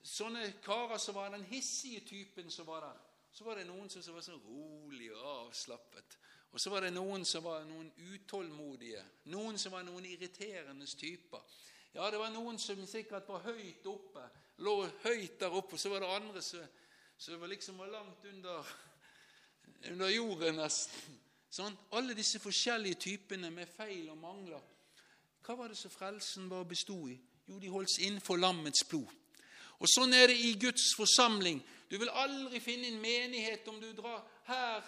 sånne 0.00 0.46
karer 0.64 0.96
som 0.98 1.14
var 1.14 1.28
den 1.34 1.44
hissige 1.44 2.00
typen 2.08 2.48
som 2.50 2.66
var 2.66 2.80
der. 2.86 3.02
Så 3.32 3.44
var 3.44 3.60
det 3.60 3.66
noen 3.68 3.90
som 3.92 4.14
var 4.14 4.24
så 4.24 4.38
rolig 4.46 5.10
og 5.12 5.26
avslappet. 5.28 6.16
Og 6.52 6.60
så 6.60 6.70
var 6.70 6.86
det 6.86 6.94
noen 6.96 7.24
som 7.28 7.44
var 7.44 7.68
noen 7.68 7.92
utålmodige. 7.96 9.04
Noen 9.28 9.58
som 9.58 9.76
var 9.76 9.84
noen 9.84 10.08
irriterende 10.08 10.86
typer. 10.86 11.44
Ja, 11.92 12.08
det 12.10 12.18
var 12.18 12.32
noen 12.32 12.56
som 12.58 12.80
sikkert 12.86 13.28
var 13.28 13.44
høyt 13.44 13.84
oppe, 13.86 14.24
lå 14.58 14.74
høyt 15.04 15.40
der 15.40 15.54
oppe, 15.54 15.74
og 15.74 15.80
så 15.80 15.90
var 15.90 16.04
det 16.04 16.14
andre 16.14 16.42
som, 16.42 17.40
var 17.40 17.50
liksom 17.50 17.80
langt 17.90 18.24
under, 18.30 18.74
under 19.90 20.08
jorden, 20.08 20.60
nesten. 20.60 21.20
Sånn? 21.54 21.74
Alle 21.94 22.16
disse 22.18 22.40
forskjellige 22.42 22.98
typene 22.98 23.50
med 23.54 23.70
feil 23.70 24.08
og 24.10 24.18
mangler. 24.18 24.62
Hva 25.44 25.54
var 25.58 25.70
det 25.70 25.78
som 25.78 25.92
frelsen 25.92 26.48
bare 26.50 26.66
bestod 26.66 27.12
i? 27.12 27.18
Jo, 27.46 27.60
de 27.60 27.70
holdt 27.70 28.00
innenfor 28.00 28.40
lammets 28.40 28.82
blod. 28.88 29.10
Og 29.78 29.90
Sånn 29.90 30.14
er 30.16 30.30
det 30.30 30.38
i 30.40 30.54
Guds 30.58 30.94
forsamling. 30.96 31.60
Du 31.90 31.98
vil 32.00 32.10
aldri 32.10 32.60
finne 32.62 32.88
en 32.88 33.02
menighet 33.02 33.66
om 33.68 33.80
du 33.82 33.90
drar 33.92 34.22
her 34.48 34.82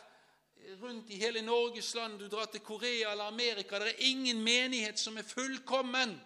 rundt 0.81 1.11
i 1.11 1.19
hele 1.21 1.43
Norges 1.45 1.93
land, 1.95 2.19
du 2.19 2.29
drar 2.29 2.49
til 2.51 2.65
Korea 2.65 3.13
eller 3.13 3.29
Amerika. 3.29 3.79
Det 3.79 3.93
er 3.93 4.09
ingen 4.09 4.41
menighet 4.43 4.99
som 4.99 5.17
er 5.17 5.27
fullkommen. 5.29 6.17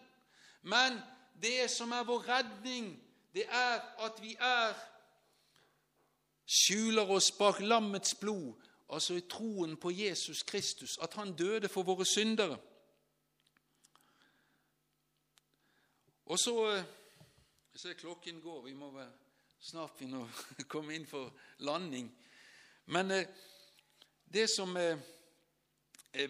Men 0.62 1.00
det 1.42 1.70
som 1.70 1.92
er 1.92 2.06
vår 2.06 2.28
redning, 2.28 2.94
det 3.34 3.46
er 3.46 3.80
at 4.04 4.22
vi 4.22 4.34
er 4.38 4.74
skjuler 6.50 7.10
oss 7.10 7.30
bak 7.38 7.60
lammets 7.60 8.14
blod, 8.18 8.54
altså 8.90 9.14
i 9.14 9.26
troen 9.30 9.76
på 9.76 9.92
Jesus 9.94 10.42
Kristus, 10.42 10.98
at 11.02 11.14
han 11.14 11.36
døde 11.36 11.68
for 11.68 11.86
våre 11.86 12.06
syndere. 12.06 12.58
Og 16.26 16.38
så 16.38 16.66
Jeg 16.70 16.78
eh, 16.78 16.84
ser 17.80 17.94
klokken 17.94 18.40
går, 18.40 18.62
vi 18.62 18.74
må 18.74 18.90
vel 18.90 19.08
snart 19.60 19.96
begynne 19.98 20.24
å 20.24 20.28
komme 20.72 20.94
inn 20.94 21.06
for 21.06 21.32
landing. 21.58 22.10
Men 22.86 23.10
eh, 23.10 23.26
det 24.26 24.46
som 24.50 24.76
er 24.76 24.98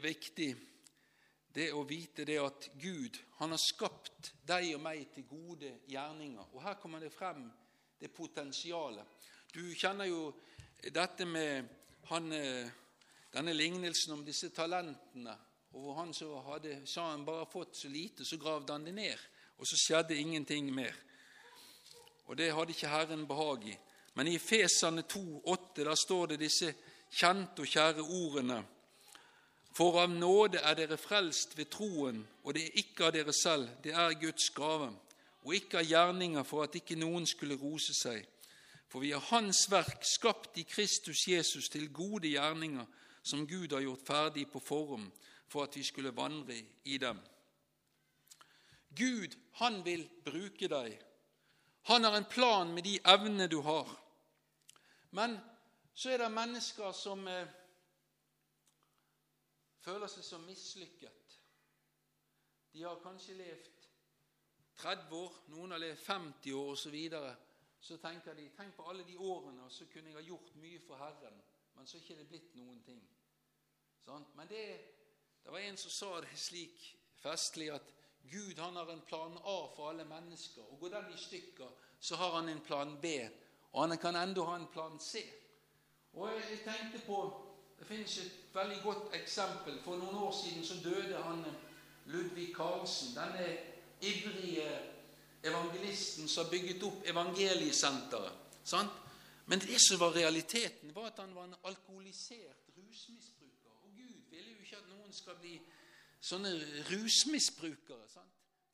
viktig, 0.01 0.55
det 1.53 1.73
å 1.75 1.83
vite 1.87 2.25
det 2.25 2.39
at 2.39 2.69
Gud 2.79 3.19
han 3.41 3.51
har 3.55 3.61
skapt 3.61 4.33
deg 4.47 4.75
og 4.77 4.83
meg 4.85 5.09
til 5.15 5.27
gode 5.31 5.73
gjerninger. 5.91 6.53
Og 6.55 6.63
Her 6.63 6.79
kommer 6.79 7.01
det 7.03 7.13
frem 7.13 7.49
det 8.01 8.13
potensialet. 8.15 9.05
Du 9.53 9.75
kjenner 9.75 10.07
jo 10.07 10.31
dette 10.95 11.27
med 11.27 11.69
han, 12.11 12.33
eh, 12.33 12.71
denne 13.33 13.53
lignelsen 13.53 14.13
om 14.13 14.25
disse 14.25 14.51
talentene. 14.51 15.37
Og 15.73 15.81
hvor 15.83 15.95
han 15.95 16.15
så 16.15 16.41
hadde, 16.41 16.87
sa 16.87 17.11
han 17.11 17.25
bare 17.25 17.47
fått 17.47 17.77
så 17.77 17.89
lite, 17.89 18.25
så 18.25 18.39
gravde 18.39 18.73
han 18.73 18.85
det 18.85 18.95
ned. 18.95 19.19
Og 19.59 19.67
så 19.67 19.77
skjedde 19.77 20.17
ingenting 20.17 20.75
mer. 20.75 20.95
Og 22.27 22.37
det 22.37 22.53
hadde 22.55 22.73
ikke 22.73 22.89
Herren 22.89 23.27
behag 23.27 23.69
i. 23.69 23.77
Men 24.15 24.27
i 24.27 24.39
Fesane 24.39 25.03
2,8 25.03 25.85
der 25.85 25.95
står 25.95 26.27
det 26.27 26.41
disse 26.41 26.75
kjente 27.11 27.63
og 27.63 27.71
kjære 27.71 28.03
ordene 28.03 28.65
For 29.72 30.00
av 30.02 30.11
nåde 30.11 30.59
er 30.66 30.74
dere 30.74 30.98
frelst 30.98 31.56
ved 31.59 31.70
troen, 31.70 32.24
og 32.42 32.54
det 32.54 32.64
er 32.66 32.83
ikke 32.83 33.06
av 33.06 33.14
dere 33.14 33.33
selv, 33.33 33.68
det 33.85 33.94
er 33.94 34.18
Guds 34.18 34.50
gave, 34.50 34.90
og 35.42 35.54
ikke 35.54 35.80
av 35.80 35.87
gjerninger 35.87 36.44
for 36.44 36.66
at 36.66 36.74
ikke 36.74 36.98
noen 36.98 37.26
skulle 37.26 37.59
rose 37.61 37.94
seg. 37.94 38.26
For 38.90 39.04
vi 39.04 39.12
er 39.14 39.22
Hans 39.30 39.68
verk, 39.70 40.02
skapt 40.02 40.59
i 40.59 40.66
Kristus 40.66 41.28
Jesus 41.28 41.68
til 41.70 41.92
gode 41.94 42.33
gjerninger, 42.33 42.87
som 43.22 43.46
Gud 43.46 43.72
har 43.72 43.85
gjort 43.85 44.06
ferdig 44.06 44.48
på 44.50 44.62
forhånd 44.64 45.11
for 45.50 45.66
at 45.66 45.76
vi 45.76 45.83
skulle 45.83 46.16
vandre 46.16 46.56
i 46.85 46.98
dem. 46.98 47.18
Gud, 48.96 49.35
han 49.52 49.85
vil 49.85 50.09
bruke 50.24 50.68
deg. 50.68 50.98
Han 51.90 52.04
har 52.04 52.16
en 52.16 52.28
plan 52.30 52.70
med 52.74 52.83
de 52.87 52.98
evnene 53.06 53.46
du 53.46 53.61
har. 53.66 53.88
Men 55.11 55.38
så 55.94 56.11
er 56.11 56.22
det 56.22 56.33
mennesker 56.33 56.92
som 56.92 57.26
eh, 57.28 57.46
føler 59.85 60.11
seg 60.11 60.25
som 60.25 60.45
mislykket. 60.47 61.37
De 62.73 62.83
har 62.83 63.01
kanskje 63.03 63.35
levd 63.38 63.87
30 64.81 65.16
år, 65.16 65.38
noen 65.53 65.75
har 65.75 65.83
levd 65.83 66.03
50 66.05 66.53
år 66.57 66.73
osv. 66.73 66.83
Så, 66.83 66.90
videre. 66.90 67.37
så 67.81 67.97
tenker 67.97 68.35
de 68.35 68.49
tenk 68.57 68.77
på 68.77 68.87
alle 68.88 69.05
de 69.05 69.16
årene, 69.16 69.64
og 69.64 69.73
så 69.73 69.87
kunne 69.93 70.12
jeg 70.12 70.16
ha 70.16 70.25
gjort 70.25 70.55
mye 70.61 70.81
for 70.87 71.01
Herren, 71.01 71.43
men 71.75 71.87
så 71.87 71.97
er 71.97 72.05
ikke 72.05 72.19
det 72.21 72.29
blitt 72.29 72.55
noen 72.61 72.81
ting. 72.85 73.03
Sånn? 74.05 74.25
Men 74.37 74.49
det, 74.49 74.64
det 75.45 75.53
var 75.53 75.64
en 75.64 75.81
som 75.81 75.93
sa 75.93 76.21
det 76.25 76.37
slik 76.38 76.81
festlig 77.21 77.71
at 77.75 77.93
Gud 78.31 78.59
han 78.61 78.77
har 78.77 78.88
en 78.93 79.05
plan 79.09 79.37
A 79.49 79.59
for 79.75 79.90
alle 79.90 80.05
mennesker. 80.05 80.62
og 80.62 80.81
Går 80.81 80.95
den 80.97 81.12
i 81.14 81.21
stykker, 81.21 81.71
så 82.01 82.16
har 82.16 82.35
han 82.37 82.49
en 82.49 82.61
plan 82.61 82.97
B, 83.01 83.14
og 83.73 83.88
han 83.88 83.99
kan 83.99 84.16
enda 84.16 84.45
ha 84.45 84.57
en 84.57 84.69
plan 84.73 85.01
C. 85.01 85.25
Og 86.12 86.29
jeg 86.29 86.61
tenkte 86.64 87.01
på 87.07 87.21
Det 87.81 87.88
finnes 87.88 88.19
et 88.19 88.55
veldig 88.55 88.83
godt 88.85 89.14
eksempel. 89.16 89.79
For 89.85 89.97
noen 89.97 90.16
år 90.21 90.33
siden 90.37 90.64
så 90.66 90.77
døde 90.85 91.23
han 91.25 91.45
Ludvig 92.12 92.51
Karlsen, 92.57 93.14
denne 93.16 93.47
ivrige 94.05 94.69
evangelisten 95.43 96.29
som 96.29 96.51
bygget 96.51 96.83
opp 96.83 97.09
Evangeliesenteret. 97.09 98.33
Sant? 98.64 98.93
Men 99.47 99.61
det 99.61 99.81
som 99.81 100.01
var 100.01 100.12
realiteten, 100.14 100.95
var 100.95 101.09
at 101.09 101.19
han 101.19 101.35
var 101.35 101.45
en 101.45 101.57
alkoholisert 101.64 102.69
rusmisbruker. 102.77 103.73
Og 103.83 103.90
Gud 103.97 104.31
ville 104.31 104.53
jo 104.53 104.61
ikke 104.61 104.77
at 104.77 104.90
noen 104.93 105.12
skal 105.12 105.40
bli 105.40 105.57
sånne 106.21 106.53
rusmisbrukere. 106.90 108.07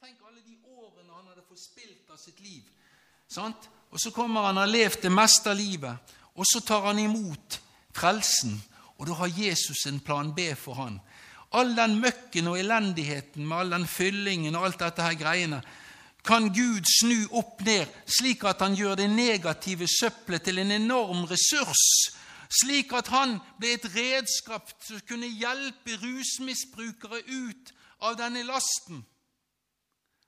Tenk 0.03 0.21
alle 0.29 0.43
de 0.45 0.59
årene 0.67 1.15
han 1.15 1.31
hadde 1.31 1.47
forspilt 1.49 2.11
av 2.11 2.19
sitt 2.21 2.41
liv. 2.45 2.67
Sant? 3.29 3.71
Og 3.91 4.01
så 4.01 4.11
kommer 4.11 4.51
han 4.51 4.59
og 4.59 4.67
har 4.67 4.75
levd 4.75 5.07
det 5.07 5.13
meste 5.15 5.51
av 5.51 5.57
livet, 5.57 6.17
og 6.35 6.45
så 6.45 6.61
tar 6.61 6.91
han 6.91 6.99
imot 7.01 7.61
frelsen, 7.97 8.59
og 8.99 9.09
da 9.09 9.17
har 9.21 9.33
Jesus 9.33 9.87
en 9.87 10.01
plan 10.01 10.33
B 10.35 10.53
for 10.57 10.79
han. 10.81 11.01
All 11.57 11.75
den 11.77 11.99
møkken 12.01 12.49
og 12.51 12.59
elendigheten 12.59 13.47
med 13.47 13.57
all 13.57 13.75
den 13.77 13.87
fyllingen 13.87 14.57
og 14.57 14.67
alt 14.67 14.81
dette 14.83 15.05
her 15.05 15.19
greiene 15.19 15.61
kan 16.27 16.49
Gud 16.51 16.83
snu 16.91 17.29
opp 17.39 17.61
ned, 17.63 17.87
slik 18.11 18.43
at 18.51 18.65
han 18.65 18.75
gjør 18.75 18.97
det 18.99 19.11
negative 19.13 19.87
søppelet 19.87 20.43
til 20.43 20.59
en 20.59 20.73
enorm 20.75 21.23
ressurs, 21.31 21.85
slik 22.63 22.91
at 22.99 23.13
han 23.15 23.37
ble 23.61 23.77
et 23.77 23.87
redskap 23.95 24.73
å 24.91 24.99
kunne 25.07 25.31
hjelpe 25.31 25.95
rusmisbrukere 26.03 27.23
ut 27.31 27.71
av 28.03 28.19
denne 28.19 28.43
lasten. 28.43 29.05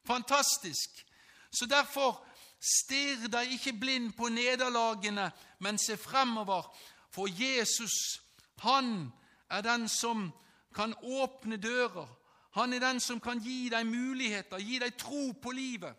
Fantastisk! 0.07 1.03
Så 1.51 1.67
derfor 1.67 2.21
Stirr 2.59 3.29
deg 3.31 3.53
ikke 3.55 3.77
blind 3.79 4.13
på 4.19 4.29
nederlagene, 4.35 5.29
men 5.63 5.79
se 5.79 5.97
fremover, 5.97 6.67
for 7.15 7.31
Jesus, 7.31 8.19
han 8.61 9.13
er 9.51 9.63
den 9.63 9.89
som 9.89 10.33
kan 10.75 10.95
åpne 11.03 11.57
dører. 11.57 12.09
Han 12.51 12.73
er 12.73 12.81
den 12.81 13.01
som 13.01 13.21
kan 13.21 13.41
gi 13.41 13.69
deg 13.69 13.87
muligheter, 13.87 14.59
gi 14.59 14.79
deg 14.79 14.97
tro 14.99 15.33
på 15.33 15.51
livet. 15.51 15.97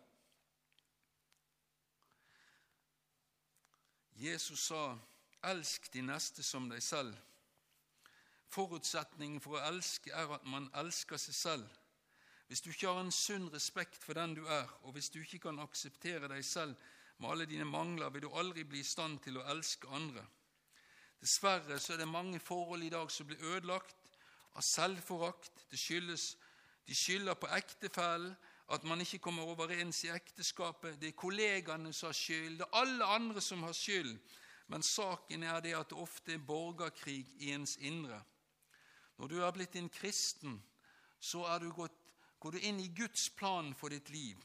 Jesus 4.20 4.60
sa, 4.60 4.98
'Elsk 5.42 5.92
de 5.92 6.02
neste 6.02 6.42
som 6.42 6.68
deg 6.68 6.82
selv'. 6.82 7.16
Forutsetningen 8.48 9.40
for 9.40 9.56
å 9.56 9.68
elske 9.70 10.10
er 10.12 10.34
at 10.34 10.44
man 10.44 10.70
elsker 10.74 11.16
seg 11.16 11.34
selv. 11.34 11.68
Hvis 12.46 12.60
du 12.60 12.70
ikke 12.70 12.88
har 12.88 13.00
en 13.00 13.12
sunn 13.12 13.46
respekt 13.52 14.04
for 14.04 14.12
den 14.12 14.34
du 14.34 14.46
er, 14.46 14.66
og 14.82 14.92
hvis 14.92 15.08
du 15.08 15.20
ikke 15.20 15.38
kan 15.38 15.58
akseptere 15.58 16.28
deg 16.28 16.44
selv 16.44 16.74
med 17.18 17.30
alle 17.30 17.46
dine 17.46 17.64
mangler, 17.64 18.10
vil 18.10 18.22
du 18.22 18.32
aldri 18.34 18.64
bli 18.64 18.80
i 18.80 18.84
stand 18.84 19.20
til 19.22 19.38
å 19.38 19.44
elske 19.52 19.88
andre. 19.88 20.26
Dessverre 21.20 21.78
så 21.78 21.94
er 21.94 22.00
det 22.00 22.08
mange 22.08 22.40
forhold 22.40 22.82
i 22.82 22.92
dag 22.92 23.10
som 23.12 23.28
blir 23.28 23.42
ødelagt 23.44 23.96
av 24.56 24.64
selvforakt. 24.64 25.66
Det 25.70 25.78
skyldes 25.78 26.36
de 26.88 26.94
skylder 26.96 27.36
på 27.38 27.46
ektefellen, 27.54 28.32
at 28.70 28.84
man 28.84 29.00
ikke 29.00 29.18
kommer 29.18 29.46
overens 29.50 30.04
i 30.04 30.10
ekteskapet. 30.10 30.96
Det 31.00 31.10
er 31.10 31.18
kollegaene 31.18 31.92
som 31.92 32.08
har 32.08 32.16
skyld, 32.18 32.58
det 32.58 32.66
er 32.66 32.78
alle 32.80 33.04
andre 33.04 33.40
som 33.40 33.62
har 33.62 33.74
skyld. 33.74 34.16
Men 34.70 34.82
saken 34.82 35.42
er 35.42 35.60
det 35.60 35.74
at 35.74 35.90
det 35.90 35.98
ofte 35.98 36.34
er 36.34 36.44
borgerkrig 36.46 37.24
i 37.42 37.50
ens 37.50 37.76
indre. 37.76 38.20
Når 39.18 39.28
du 39.28 39.40
er 39.42 39.54
blitt 39.54 39.74
en 39.76 39.90
kristen, 39.90 40.60
så 41.20 41.44
er 41.50 41.58
du 41.58 41.72
gått 41.74 41.96
går 42.40 42.56
du 42.56 42.62
inn 42.64 42.78
i 42.80 42.88
Guds 42.96 43.28
plan 43.36 43.74
for 43.76 43.92
ditt 43.92 44.08
liv. 44.10 44.38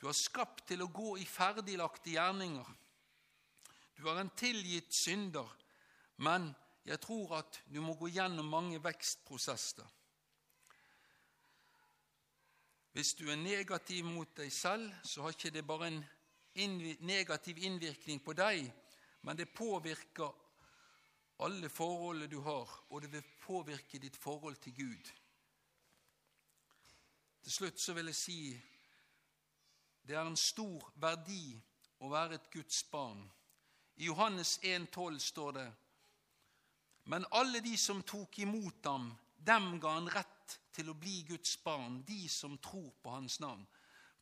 Du 0.00 0.08
er 0.10 0.16
skapt 0.18 0.64
til 0.66 0.82
å 0.82 0.90
gå 0.90 1.14
i 1.22 1.26
ferdiglagte 1.28 2.16
gjerninger. 2.16 2.66
Du 3.94 4.08
er 4.10 4.18
en 4.18 4.32
tilgitt 4.34 4.90
synder, 4.96 5.46
men 6.16 6.50
jeg 6.84 7.00
tror 7.00 7.36
at 7.38 7.60
du 7.74 7.80
må 7.80 7.94
gå 7.94 8.10
gjennom 8.12 8.48
mange 8.50 8.80
vekstprosesser. 8.82 9.86
Hvis 12.92 13.14
du 13.14 13.30
er 13.30 13.36
negativ 13.40 14.04
mot 14.04 14.28
deg 14.36 14.52
selv, 14.52 14.90
så 15.04 15.22
har 15.22 15.32
ikke 15.32 15.50
det 15.50 15.66
bare 15.66 15.88
en 15.88 16.76
negativ 17.00 17.58
innvirkning 17.58 18.20
på 18.24 18.34
deg, 18.36 18.66
men 19.22 19.38
det 19.38 19.54
påvirker 19.54 20.34
alle 21.42 21.68
forholdene 21.72 22.28
du 22.28 22.40
har, 22.40 22.68
og 22.90 23.02
det 23.02 23.12
vil 23.12 23.24
påvirke 23.40 23.98
ditt 23.98 24.16
forhold 24.16 24.56
til 24.56 24.74
Gud. 24.76 25.12
Til 27.42 27.52
slutt 27.52 27.80
så 27.80 27.94
vil 27.96 28.06
jeg 28.12 28.18
si 28.18 28.40
det 30.02 30.16
er 30.16 30.26
en 30.26 30.36
stor 30.36 30.92
verdi 31.00 31.54
å 32.02 32.10
være 32.10 32.34
et 32.34 32.50
Guds 32.50 32.82
barn. 32.90 33.22
I 33.96 34.08
Johannes 34.10 34.58
1,12 34.62 35.18
står 35.18 35.52
det 35.56 35.66
Men 37.04 37.26
alle 37.30 37.60
de 37.60 37.76
som 37.78 38.02
tok 38.02 38.38
imot 38.38 38.86
ham, 38.86 39.10
dem 39.36 39.78
ga 39.80 39.96
han 39.96 40.10
rett 40.12 40.58
til 40.72 40.90
å 40.90 40.96
bli 40.98 41.22
Guds 41.28 41.56
barn, 41.64 42.02
de 42.06 42.28
som 42.30 42.58
tror 42.62 42.92
på 43.02 43.10
hans 43.10 43.40
navn. 43.42 43.64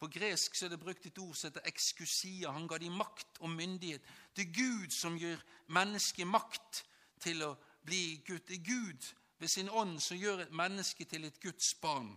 På 0.00 0.08
gresk 0.08 0.54
så 0.56 0.64
er 0.64 0.72
det 0.72 0.80
brukt 0.80 1.06
et 1.06 1.18
ord 1.20 1.36
som 1.36 1.50
heter 1.50 1.66
ekskusia. 1.68 2.54
Han 2.56 2.68
ga 2.68 2.78
dem 2.80 2.96
makt 2.96 3.42
og 3.44 3.50
myndighet. 3.52 4.04
Det 4.32 4.46
er 4.46 4.54
Gud 4.56 4.94
som 4.96 5.18
gjør 5.20 5.42
mennesket 5.76 6.26
makt 6.26 6.84
til 7.20 7.44
å 7.44 7.50
bli 7.84 8.22
Gud. 8.24 8.40
Det 8.48 8.56
er 8.56 8.64
Gud 8.64 9.10
ved 9.40 9.52
sin 9.52 9.68
ånd 9.68 10.00
som 10.00 10.16
gjør 10.16 10.46
et 10.46 10.56
menneske 10.56 11.04
til 11.04 11.28
et 11.28 11.40
Guds 11.40 11.74
barn. 11.82 12.14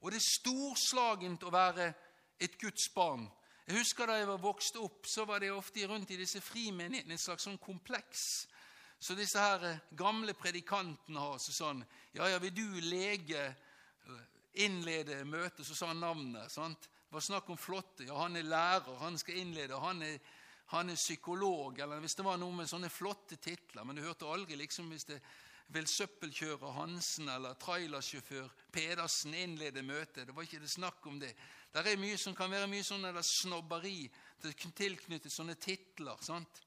Og 0.00 0.10
det 0.10 0.18
er 0.18 0.26
storslagent 0.26 1.46
å 1.46 1.52
være 1.54 1.92
et 2.42 2.58
Guds 2.58 2.88
barn. 2.94 3.28
Jeg 3.68 3.78
husker 3.78 4.06
Da 4.06 4.16
jeg 4.18 4.26
var 4.26 4.42
vokst 4.42 4.76
opp, 4.76 5.06
så 5.06 5.24
var 5.24 5.38
det 5.38 5.52
ofte 5.54 5.86
rundt 5.86 6.10
i 6.10 6.18
disse 6.18 6.40
frimenighetene 6.42 7.14
et 7.14 7.22
slags 7.22 7.46
sånn 7.46 7.58
kompleks. 7.62 8.48
Så 9.00 9.16
disse 9.16 9.40
her 9.40 9.64
eh, 9.64 9.82
gamle 9.96 10.34
predikantene 10.36 11.22
har 11.22 11.38
så 11.40 11.54
sånn 11.56 11.84
Ja, 12.12 12.28
ja, 12.28 12.38
vil 12.42 12.52
du 12.52 12.80
lege 12.84 13.46
eh, 13.48 14.24
innlede 14.64 15.22
møtet, 15.24 15.64
så 15.66 15.74
sa 15.74 15.92
han 15.92 16.02
navnet. 16.04 16.52
sant? 16.52 16.88
Det 17.08 17.16
var 17.16 17.24
snakk 17.24 17.48
om 17.50 17.58
flotte. 17.58 18.04
Ja, 18.04 18.18
han 18.20 18.36
er 18.36 18.46
lærer, 18.46 18.98
han 19.00 19.16
skal 19.18 19.40
innlede. 19.40 19.78
Han 19.80 20.02
er, 20.02 20.18
han 20.74 20.90
er 20.90 20.98
psykolog, 21.00 21.78
eller 21.78 22.02
hvis 22.02 22.14
det 22.18 22.26
var 22.26 22.36
noe 22.38 22.54
med 22.54 22.68
sånne 22.70 22.90
flotte 22.92 23.40
titler. 23.40 23.86
Men 23.86 23.96
du 23.96 24.04
hørte 24.04 24.28
aldri 24.28 24.58
liksom 24.60 24.92
hvis 24.92 25.08
det 25.08 25.18
vil 25.70 25.86
søppelkjører 25.86 26.74
Hansen 26.74 27.28
eller 27.30 27.58
trailersjåfør 27.62 28.50
Pedersen 28.74 29.34
innlede 29.34 29.82
møtet. 29.86 30.26
Det 30.26 30.34
var 30.34 30.44
ikke 30.44 30.60
det 30.62 30.70
snakk 30.70 31.06
om 31.06 31.18
det. 31.22 31.30
Det 31.72 31.86
er 31.86 32.00
mye 32.02 32.18
som 32.18 32.34
kan 32.34 32.50
være 32.50 32.68
mye 32.70 32.86
sånn 32.86 33.06
eller 33.06 33.22
snobberi 33.26 34.10
tilknyttet 34.42 35.32
sånne 35.32 35.54
titler. 35.54 36.18
sant? 36.26 36.62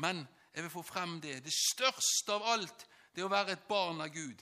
Men 0.00 0.24
jeg 0.54 0.62
vil 0.62 0.70
få 0.70 0.82
frem 0.82 1.20
det. 1.20 1.40
Det 1.44 1.52
største 1.52 2.34
av 2.34 2.44
alt 2.52 2.84
det 3.12 3.22
er 3.22 3.28
å 3.28 3.32
være 3.32 3.56
et 3.56 3.68
barn 3.68 4.00
av 4.04 4.12
Gud. 4.12 4.40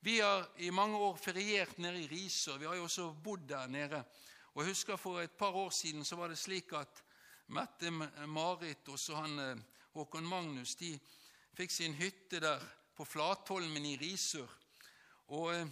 Vi 0.00 0.20
har 0.20 0.46
i 0.62 0.70
mange 0.70 0.98
år 1.02 1.16
feriert 1.18 1.78
nede 1.82 2.04
i 2.04 2.08
Risør. 2.10 2.58
Vi 2.58 2.66
har 2.66 2.76
jo 2.78 2.86
også 2.86 3.08
bodd 3.24 3.48
der 3.48 3.66
nede. 3.66 4.04
Og 4.54 4.62
jeg 4.62 4.70
husker 4.70 4.96
For 4.96 5.20
et 5.20 5.34
par 5.38 5.54
år 5.54 5.70
siden 5.70 6.04
så 6.04 6.16
var 6.16 6.28
det 6.28 6.38
slik 6.38 6.72
at 6.72 7.02
Mette 7.48 7.90
Marit 8.26 8.88
og 8.88 8.98
så 8.98 9.16
han 9.16 9.38
eh, 9.38 9.60
Håkon 9.94 10.26
Magnus 10.28 10.74
de 10.76 10.92
fikk 11.56 11.72
sin 11.72 11.94
hytte 11.94 12.40
der 12.40 12.62
på 12.94 13.04
Flatholmen 13.04 13.86
i 13.86 13.96
Risør. 13.96 14.50
Og 15.34 15.54
eh, 15.54 15.66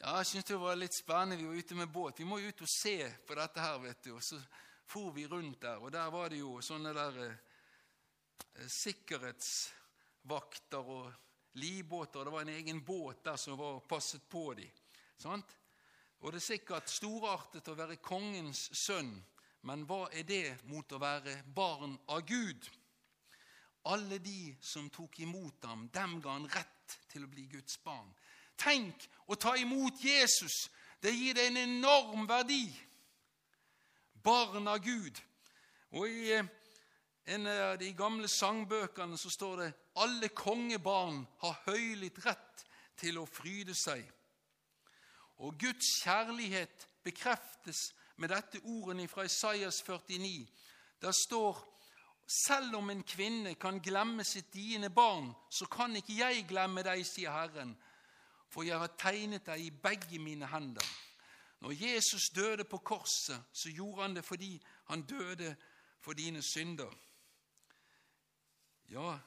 ja, 0.00 0.16
jeg 0.18 0.26
syntes 0.26 0.50
det 0.52 0.60
var 0.60 0.78
litt 0.78 0.94
spennende. 0.94 1.40
Vi 1.40 1.48
var 1.48 1.58
ute 1.58 1.74
med 1.74 1.88
båt. 1.88 2.20
Vi 2.20 2.28
må 2.28 2.38
jo 2.38 2.52
ut 2.52 2.62
og 2.62 2.70
se 2.70 2.96
på 3.26 3.34
dette 3.34 3.60
her, 3.60 3.78
vet 3.82 4.04
du. 4.04 4.14
Og 4.14 4.22
så 4.22 4.38
for 4.86 5.10
vi 5.12 5.26
rundt 5.26 5.62
der, 5.62 5.82
og 5.82 5.92
der 5.92 6.06
var 6.10 6.30
det 6.30 6.38
jo 6.38 6.60
sånne 6.64 6.94
der 6.96 7.22
eh 7.26 7.36
sikkerhetsvakter 8.66 10.78
og 10.78 11.12
livbåter. 11.58 12.24
Det 12.24 12.30
var 12.30 12.40
en 12.40 12.48
egen 12.48 12.84
båt 12.84 13.24
der 13.24 13.36
som 13.36 13.58
var 13.58 13.80
passet 13.80 14.28
på 14.28 14.54
dem. 14.54 14.70
Sant? 15.18 15.56
Og 16.20 16.32
det 16.32 16.40
er 16.40 16.50
sikkert 16.50 16.90
storartet 16.90 17.68
å 17.70 17.76
være 17.78 17.96
kongens 18.02 18.68
sønn, 18.74 19.12
men 19.66 19.84
hva 19.86 20.08
er 20.14 20.22
det 20.26 20.56
mot 20.70 20.92
å 20.92 20.98
være 20.98 21.42
barn 21.54 21.98
av 22.10 22.24
Gud? 22.26 22.68
Alle 23.88 24.18
de 24.18 24.56
som 24.60 24.90
tok 24.90 25.20
imot 25.22 25.64
ham, 25.64 25.88
dem 25.94 26.20
ga 26.22 26.30
han 26.34 26.48
rett 26.50 26.98
til 27.10 27.24
å 27.24 27.30
bli 27.30 27.46
Guds 27.50 27.78
barn. 27.84 28.10
Tenk 28.58 29.08
å 29.26 29.34
ta 29.38 29.56
imot 29.56 30.02
Jesus! 30.02 30.68
Det 30.98 31.12
gir 31.14 31.34
deg 31.38 31.52
en 31.52 31.62
enorm 31.62 32.26
verdi. 32.26 32.66
Barn 34.18 34.66
av 34.66 34.82
Gud. 34.82 35.14
Og 35.94 36.10
i 36.10 36.32
eh, 36.34 36.48
en 37.28 37.46
av 37.46 37.76
de 37.78 37.90
gamle 37.92 38.28
sangbøkene 38.28 39.18
så 39.20 39.30
står 39.30 39.56
det 39.60 39.72
alle 40.00 40.30
kongebarn 40.32 41.20
har 41.42 41.58
høylytt 41.66 42.22
rett 42.24 42.62
til 42.96 43.18
å 43.20 43.26
fryde 43.28 43.74
seg. 43.76 44.00
Og 45.44 45.58
Guds 45.60 45.90
kjærlighet 46.02 46.86
bekreftes 47.04 47.90
med 48.16 48.32
dette 48.32 48.62
ordene 48.64 49.04
fra 49.12 49.26
Isaias 49.28 49.82
49. 49.84 50.46
Der 51.02 51.12
står 51.12 51.60
selv 52.28 52.78
om 52.80 52.90
en 52.90 53.02
kvinne 53.04 53.54
kan 53.60 53.80
glemme 53.80 54.24
sitt 54.24 54.48
diende 54.52 54.90
barn, 54.90 55.28
så 55.50 55.68
kan 55.68 55.96
ikke 55.96 56.16
jeg 56.16 56.46
glemme 56.48 56.82
deg, 56.84 57.04
sier 57.06 57.32
Herren, 57.32 57.74
for 58.48 58.64
jeg 58.64 58.80
har 58.80 58.96
tegnet 58.96 59.46
deg 59.46 59.66
i 59.66 59.74
begge 59.84 60.20
mine 60.20 60.48
hender. 60.48 60.88
Når 61.60 61.76
Jesus 61.76 62.30
døde 62.34 62.64
på 62.64 62.78
korset, 62.78 63.36
så 63.52 63.68
gjorde 63.68 64.02
han 64.02 64.16
det 64.16 64.24
fordi 64.24 64.54
han 64.88 65.04
døde 65.04 65.52
for 66.00 66.16
dine 66.16 66.42
synder. 66.42 66.88
Ja, 68.88 69.18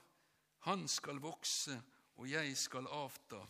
han 0.65 0.87
skal 0.87 1.21
vokse, 1.21 1.77
og 2.17 2.29
jeg 2.29 2.57
skal 2.57 2.87
avta. 2.87 3.41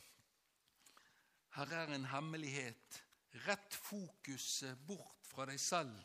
Her 1.55 1.73
er 1.75 1.93
en 1.95 2.05
hemmelighet. 2.11 3.03
Rett 3.47 3.75
fokuset 3.75 4.79
bort 4.87 5.23
fra 5.23 5.45
deg 5.47 5.59
selv 5.59 5.95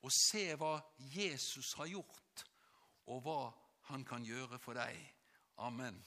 og 0.00 0.12
se 0.14 0.46
hva 0.56 0.78
Jesus 1.12 1.74
har 1.78 1.90
gjort, 1.90 2.44
og 3.12 3.20
hva 3.26 3.40
han 3.90 4.04
kan 4.08 4.24
gjøre 4.24 4.58
for 4.62 4.78
deg. 4.78 4.96
Amen. 5.60 5.98